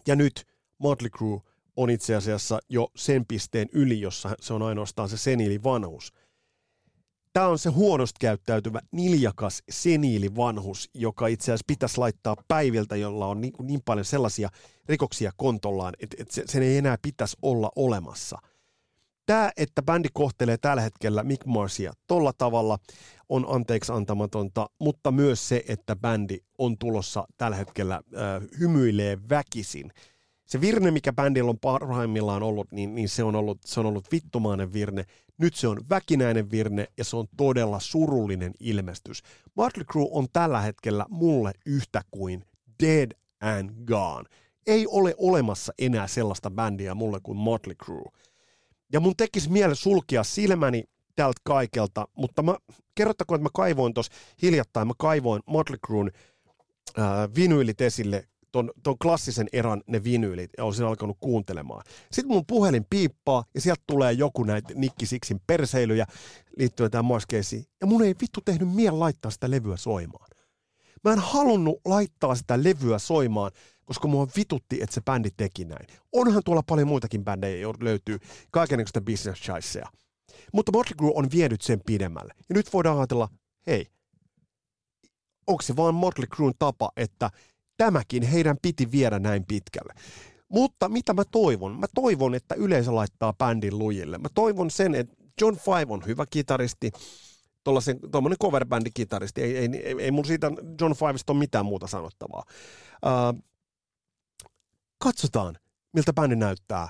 Ja 0.08 0.16
nyt 0.16 0.46
Motley 0.78 1.10
Crue 1.10 1.40
on 1.76 1.90
itse 1.90 2.16
asiassa 2.16 2.60
jo 2.70 2.88
sen 2.96 3.26
pisteen 3.26 3.68
yli, 3.74 4.02
jossa 4.02 4.36
se 4.40 4.54
on 4.54 4.62
ainoastaan 4.62 5.10
se 5.10 5.18
seniili 5.18 5.64
vanhus. 5.64 6.14
Tämä 7.38 7.50
on 7.50 7.60
se 7.60 7.70
huonosti 7.70 8.18
käyttäytyvä 8.20 8.80
niljakas 8.92 9.64
seniili 9.70 10.36
vanhus, 10.36 10.90
joka 10.94 11.28
itse 11.28 11.52
asiassa 11.52 11.64
pitäisi 11.68 11.98
laittaa 11.98 12.36
päiviltä, 12.48 12.96
jolla 12.96 13.28
on 13.28 13.42
niin, 13.42 13.54
niin 13.62 13.82
paljon 13.86 14.06
sellaisia 14.06 14.50
rikoksia 14.90 15.32
kontollaan, 15.38 15.94
että, 16.00 16.18
että 16.20 16.42
sen 16.46 16.64
ei 16.64 16.78
enää 16.78 16.98
pitäisi 17.02 17.38
olla 17.42 17.72
olemassa. 17.76 18.38
Tämä, 19.26 19.52
että 19.58 19.82
bändi 19.82 20.08
kohtelee 20.14 20.58
tällä 20.58 20.82
hetkellä 20.82 21.24
Mick 21.24 21.46
Marsia 21.46 21.94
tolla 22.08 22.34
tavalla, 22.38 22.78
on 23.30 23.46
anteeksi 23.50 23.92
antamatonta, 23.92 24.70
mutta 24.80 25.12
myös 25.12 25.50
se, 25.50 25.64
että 25.68 25.96
bändi 25.96 26.38
on 26.58 26.78
tulossa 26.78 27.28
tällä 27.38 27.58
hetkellä 27.58 27.96
äh, 27.96 28.02
hymyilee 28.60 29.18
väkisin. 29.30 29.92
Se 30.48 30.62
virne, 30.62 30.92
mikä 30.92 31.14
bändillä 31.14 31.50
on 31.50 31.60
parhaimmillaan 31.60 32.44
ollut, 32.44 32.72
niin, 32.72 32.96
niin 32.96 33.10
se, 33.10 33.24
on 33.24 33.36
ollut, 33.36 33.60
se 33.66 33.80
on 33.80 33.86
ollut 33.86 34.12
vittumainen 34.12 34.74
virne. 34.74 35.06
Nyt 35.38 35.56
se 35.56 35.68
on 35.68 35.82
väkinäinen 35.90 36.52
virne 36.52 36.88
ja 36.98 37.04
se 37.04 37.16
on 37.16 37.28
todella 37.38 37.80
surullinen 37.80 38.54
ilmestys. 38.60 39.24
Motley 39.56 39.86
Crue 39.86 40.08
on 40.12 40.28
tällä 40.34 40.62
hetkellä 40.62 41.06
mulle 41.10 41.52
yhtä 41.66 42.02
kuin 42.12 42.44
dead 42.84 43.12
and 43.42 43.86
gone. 43.86 44.24
Ei 44.68 44.88
ole 44.88 45.16
olemassa 45.18 45.74
enää 45.80 46.08
sellaista 46.08 46.52
bändiä 46.52 46.96
mulle 46.96 47.20
kuin 47.24 47.38
Motley 47.38 47.76
Crue. 47.76 48.12
Ja 48.94 49.00
mun 49.00 49.16
tekisi 49.18 49.52
mieli 49.52 49.76
sulkia 49.76 50.24
silmäni 50.24 50.84
tältä 51.16 51.42
kaikelta, 51.44 52.08
mutta 52.16 52.44
mä, 52.44 52.56
kerrottakoon, 52.96 53.36
että 53.36 53.44
mä 53.44 53.50
kaivoin 53.54 53.94
tuossa 53.94 54.12
hiljattain, 54.42 54.88
mä 54.88 54.94
kaivoin 54.98 55.42
Motley 55.46 55.80
Cruen 55.88 56.12
äh, 57.00 57.06
vinyylit 57.36 57.82
esille, 57.82 58.28
ton, 58.58 58.72
ton 58.84 58.98
klassisen 58.98 59.48
eran 59.54 59.84
ne 59.88 60.04
vinyylit, 60.04 60.52
ja 60.58 60.64
olisin 60.64 60.86
alkanut 60.86 61.18
kuuntelemaan. 61.20 61.82
Sitten 62.12 62.28
mun 62.36 62.46
puhelin 62.48 62.86
piippaa, 62.90 63.44
ja 63.56 63.62
sieltä 63.62 63.84
tulee 63.88 64.14
joku 64.14 64.44
näitä 64.44 64.74
Nikki 64.76 65.06
Sixin 65.06 65.42
perseilyjä 65.48 66.06
liittyen 66.58 66.92
tähän 66.92 67.06
Marskeisiin, 67.06 67.66
ja 67.82 67.88
mun 67.88 68.04
ei 68.04 68.16
vittu 68.22 68.42
tehnyt 68.46 68.76
mieli 68.76 68.98
laittaa 68.98 69.32
sitä 69.32 69.52
levyä 69.52 69.78
soimaan. 69.78 70.28
Mä 71.04 71.14
en 71.14 71.20
halunnut 71.20 71.82
laittaa 71.86 72.36
sitä 72.36 72.64
levyä 72.64 73.00
soimaan, 73.00 73.52
koska 73.86 74.08
mua 74.08 74.28
vitutti, 74.38 74.80
että 74.82 74.94
se 74.94 75.02
bändi 75.02 75.30
teki 75.38 75.66
näin. 75.66 75.88
Onhan 76.12 76.42
tuolla 76.46 76.64
paljon 76.64 76.88
muitakin 76.88 77.24
bändejä, 77.24 77.58
joilla 77.58 77.84
löytyy 77.84 78.20
kaikenlaista 78.52 79.02
business 79.02 79.42
choiceja. 79.42 79.88
Mutta 80.54 80.72
Motley 80.72 80.96
Crue 80.98 81.12
on 81.16 81.32
vienyt 81.32 81.62
sen 81.62 81.82
pidemmälle. 81.86 82.34
Ja 82.50 82.56
nyt 82.56 82.74
voidaan 82.74 82.98
ajatella, 82.98 83.30
hei, 83.68 83.88
onko 85.48 85.62
se 85.62 85.76
vaan 85.76 85.96
Motley 85.96 86.28
Cruen 86.28 86.54
tapa, 86.60 86.92
että 86.98 87.30
tämäkin 87.78 88.24
heidän 88.24 88.58
piti 88.62 88.92
viedä 88.92 89.20
näin 89.20 89.46
pitkälle. 89.48 89.94
Mutta 90.50 90.90
mitä 90.90 91.14
mä 91.14 91.24
toivon? 91.32 91.80
Mä 91.80 91.86
toivon, 91.96 92.36
että 92.36 92.56
yleisö 92.56 92.96
laittaa 92.96 93.34
bändin 93.34 93.80
lujille. 93.80 94.18
Mä 94.18 94.28
toivon 94.34 94.72
sen, 94.72 94.96
että 94.96 95.16
John 95.42 95.58
Five 95.58 95.94
on 95.94 96.06
hyvä 96.06 96.26
kitaristi, 96.30 96.92
tuommoinen 98.12 98.38
cover 98.42 98.66
kitaristi. 98.94 99.42
Ei, 99.42 99.58
ei, 99.58 99.70
ei, 99.84 99.96
ei 100.00 100.12
mun 100.12 100.26
siitä 100.26 100.52
John 100.82 100.94
Fivesta 100.94 101.34
ole 101.34 101.40
mitään 101.40 101.66
muuta 101.66 101.88
sanottavaa. 101.88 102.44
Uh, 103.06 103.44
katsotaan, 104.98 105.58
miltä 105.94 106.14
bändi 106.14 106.36
näyttää 106.36 106.90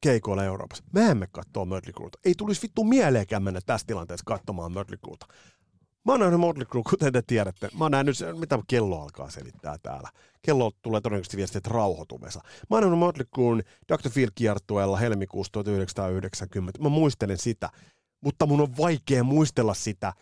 keikoilla 0.00 0.44
Euroopassa. 0.44 0.84
Me 0.92 1.06
emme 1.06 1.26
katsoa 1.32 1.64
Mötley. 1.64 2.10
Ei 2.24 2.34
tulisi 2.38 2.62
vittu 2.62 2.84
mieleenkään 2.84 3.42
mennä 3.42 3.60
tässä 3.66 3.86
tilanteessa 3.86 4.24
katsomaan 4.26 4.72
Mötley. 4.72 4.98
Mä 6.06 6.12
oon 6.12 6.20
nähnyt 6.20 6.40
Motley 6.40 6.66
Crue, 6.66 6.82
kuten 6.90 7.12
te 7.12 7.22
tiedätte. 7.22 7.68
Mä 7.78 7.84
oon 7.84 7.90
nähnyt, 7.90 8.16
mitä 8.38 8.58
kello 8.66 9.02
alkaa 9.02 9.30
selittää 9.30 9.76
täällä. 9.82 10.08
Kello 10.42 10.70
tulee 10.82 11.00
todennäköisesti 11.00 11.36
viestiä, 11.36 11.58
että 11.58 11.70
rauhoituvesa. 11.70 12.40
Mä 12.70 12.76
oon 12.76 12.82
nähnyt 12.82 12.98
Motley 12.98 13.26
Cruen 13.34 13.64
Dr. 13.92 14.10
Phil 14.14 14.30
kiertueella 14.34 14.96
helmikuussa 14.96 15.52
1990. 15.52 16.82
Mä 16.82 16.88
muistelen 16.88 17.38
sitä, 17.38 17.70
mutta 18.20 18.46
mun 18.46 18.60
on 18.60 18.76
vaikea 18.76 19.24
muistella 19.24 19.74
sitä, 19.74 20.12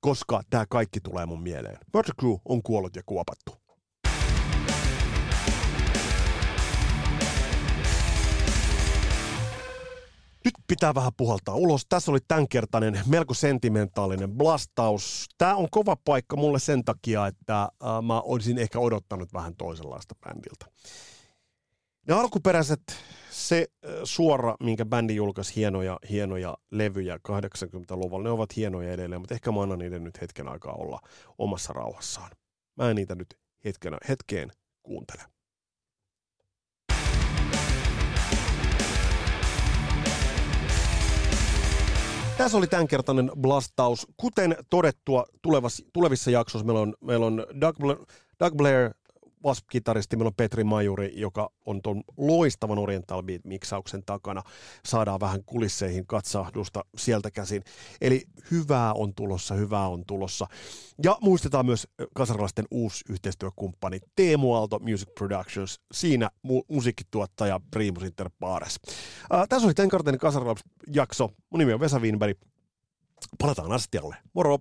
koska 0.00 0.42
tämä 0.50 0.66
kaikki 0.68 1.00
tulee 1.00 1.26
mun 1.26 1.42
mieleen. 1.42 1.78
Motley 1.94 2.14
Crue 2.20 2.38
on 2.44 2.62
kuollut 2.62 2.96
ja 2.96 3.02
kuopattu. 3.06 3.63
Nyt 10.44 10.54
pitää 10.66 10.94
vähän 10.94 11.12
puhaltaa 11.16 11.54
ulos. 11.54 11.86
Tässä 11.88 12.10
oli 12.10 12.18
tämänkertainen 12.28 13.00
melko 13.06 13.34
sentimentaalinen 13.34 14.32
blastaus. 14.32 15.26
Tämä 15.38 15.54
on 15.54 15.68
kova 15.70 15.96
paikka 16.04 16.36
mulle 16.36 16.58
sen 16.58 16.84
takia, 16.84 17.26
että 17.26 17.68
mä 18.02 18.20
olisin 18.20 18.58
ehkä 18.58 18.78
odottanut 18.78 19.32
vähän 19.32 19.56
toisenlaista 19.56 20.14
bändiltä. 20.14 20.66
Ne 22.08 22.14
alkuperäiset, 22.14 22.82
se 23.30 23.66
suora, 24.04 24.54
minkä 24.60 24.84
bändi 24.84 25.14
julkaisi 25.14 25.56
hienoja, 25.56 25.98
hienoja 26.10 26.56
levyjä 26.70 27.16
80-luvulla, 27.28 28.24
ne 28.24 28.30
ovat 28.30 28.56
hienoja 28.56 28.92
edelleen, 28.92 29.20
mutta 29.20 29.34
ehkä 29.34 29.52
mä 29.52 29.62
annan 29.62 29.78
niiden 29.78 30.04
nyt 30.04 30.20
hetken 30.20 30.48
aikaa 30.48 30.74
olla 30.74 31.00
omassa 31.38 31.72
rauhassaan. 31.72 32.30
Mä 32.76 32.90
en 32.90 32.96
niitä 32.96 33.14
nyt 33.14 33.38
hetkenä, 33.64 33.98
hetkeen 34.08 34.50
kuuntele. 34.82 35.22
Tässä 42.38 42.58
oli 42.58 42.66
tämänkertainen 42.66 43.30
blastaus. 43.40 44.06
Kuten 44.16 44.56
todettua 44.70 45.24
tulevassa, 45.42 45.84
tulevissa 45.92 46.30
jaksoissa 46.30 46.66
meillä 46.66 46.80
on, 46.80 46.94
meillä 47.00 47.26
on 47.26 47.46
Doug, 47.60 47.76
Blair, 47.76 47.98
Doug 48.40 48.54
Blair 48.56 48.90
Wasp-kitaristi, 49.44 50.16
meillä 50.16 50.28
on 50.28 50.34
Petri 50.34 50.64
Majuri, 50.64 51.12
joka 51.16 51.50
on 51.66 51.82
tuon 51.82 52.02
loistavan 52.16 52.78
Oriental 52.78 53.22
Beat-miksauksen 53.22 54.02
takana. 54.06 54.42
Saadaan 54.84 55.20
vähän 55.20 55.44
kulisseihin 55.44 56.06
katsahdusta 56.06 56.84
sieltä 56.96 57.30
käsin. 57.30 57.62
Eli 58.00 58.22
hyvää 58.50 58.92
on 58.92 59.14
tulossa, 59.14 59.54
hyvää 59.54 59.88
on 59.88 60.04
tulossa. 60.06 60.46
Ja 61.04 61.18
muistetaan 61.20 61.66
myös 61.66 61.88
kasarilaisten 62.14 62.64
uusi 62.70 63.04
yhteistyökumppani 63.08 64.00
Teemu 64.16 64.54
Aalto 64.54 64.78
Music 64.78 65.08
Productions. 65.18 65.80
Siinä 65.92 66.30
mu- 66.46 66.64
musiikkituottaja 66.68 67.60
Primus 67.70 68.02
Inter 68.02 68.30
Pares. 68.38 68.80
Äh, 69.34 69.48
tässä 69.48 69.66
oli 69.66 69.74
Tenkarten 69.74 70.18
kasarilaps 70.18 70.62
jakso. 70.94 71.30
Mun 71.50 71.58
nimi 71.58 71.72
on 71.72 71.80
Vesa 71.80 71.98
Wienberg. 71.98 72.38
Palataan 73.38 73.72
astialle. 73.72 74.16
Moro! 74.34 74.58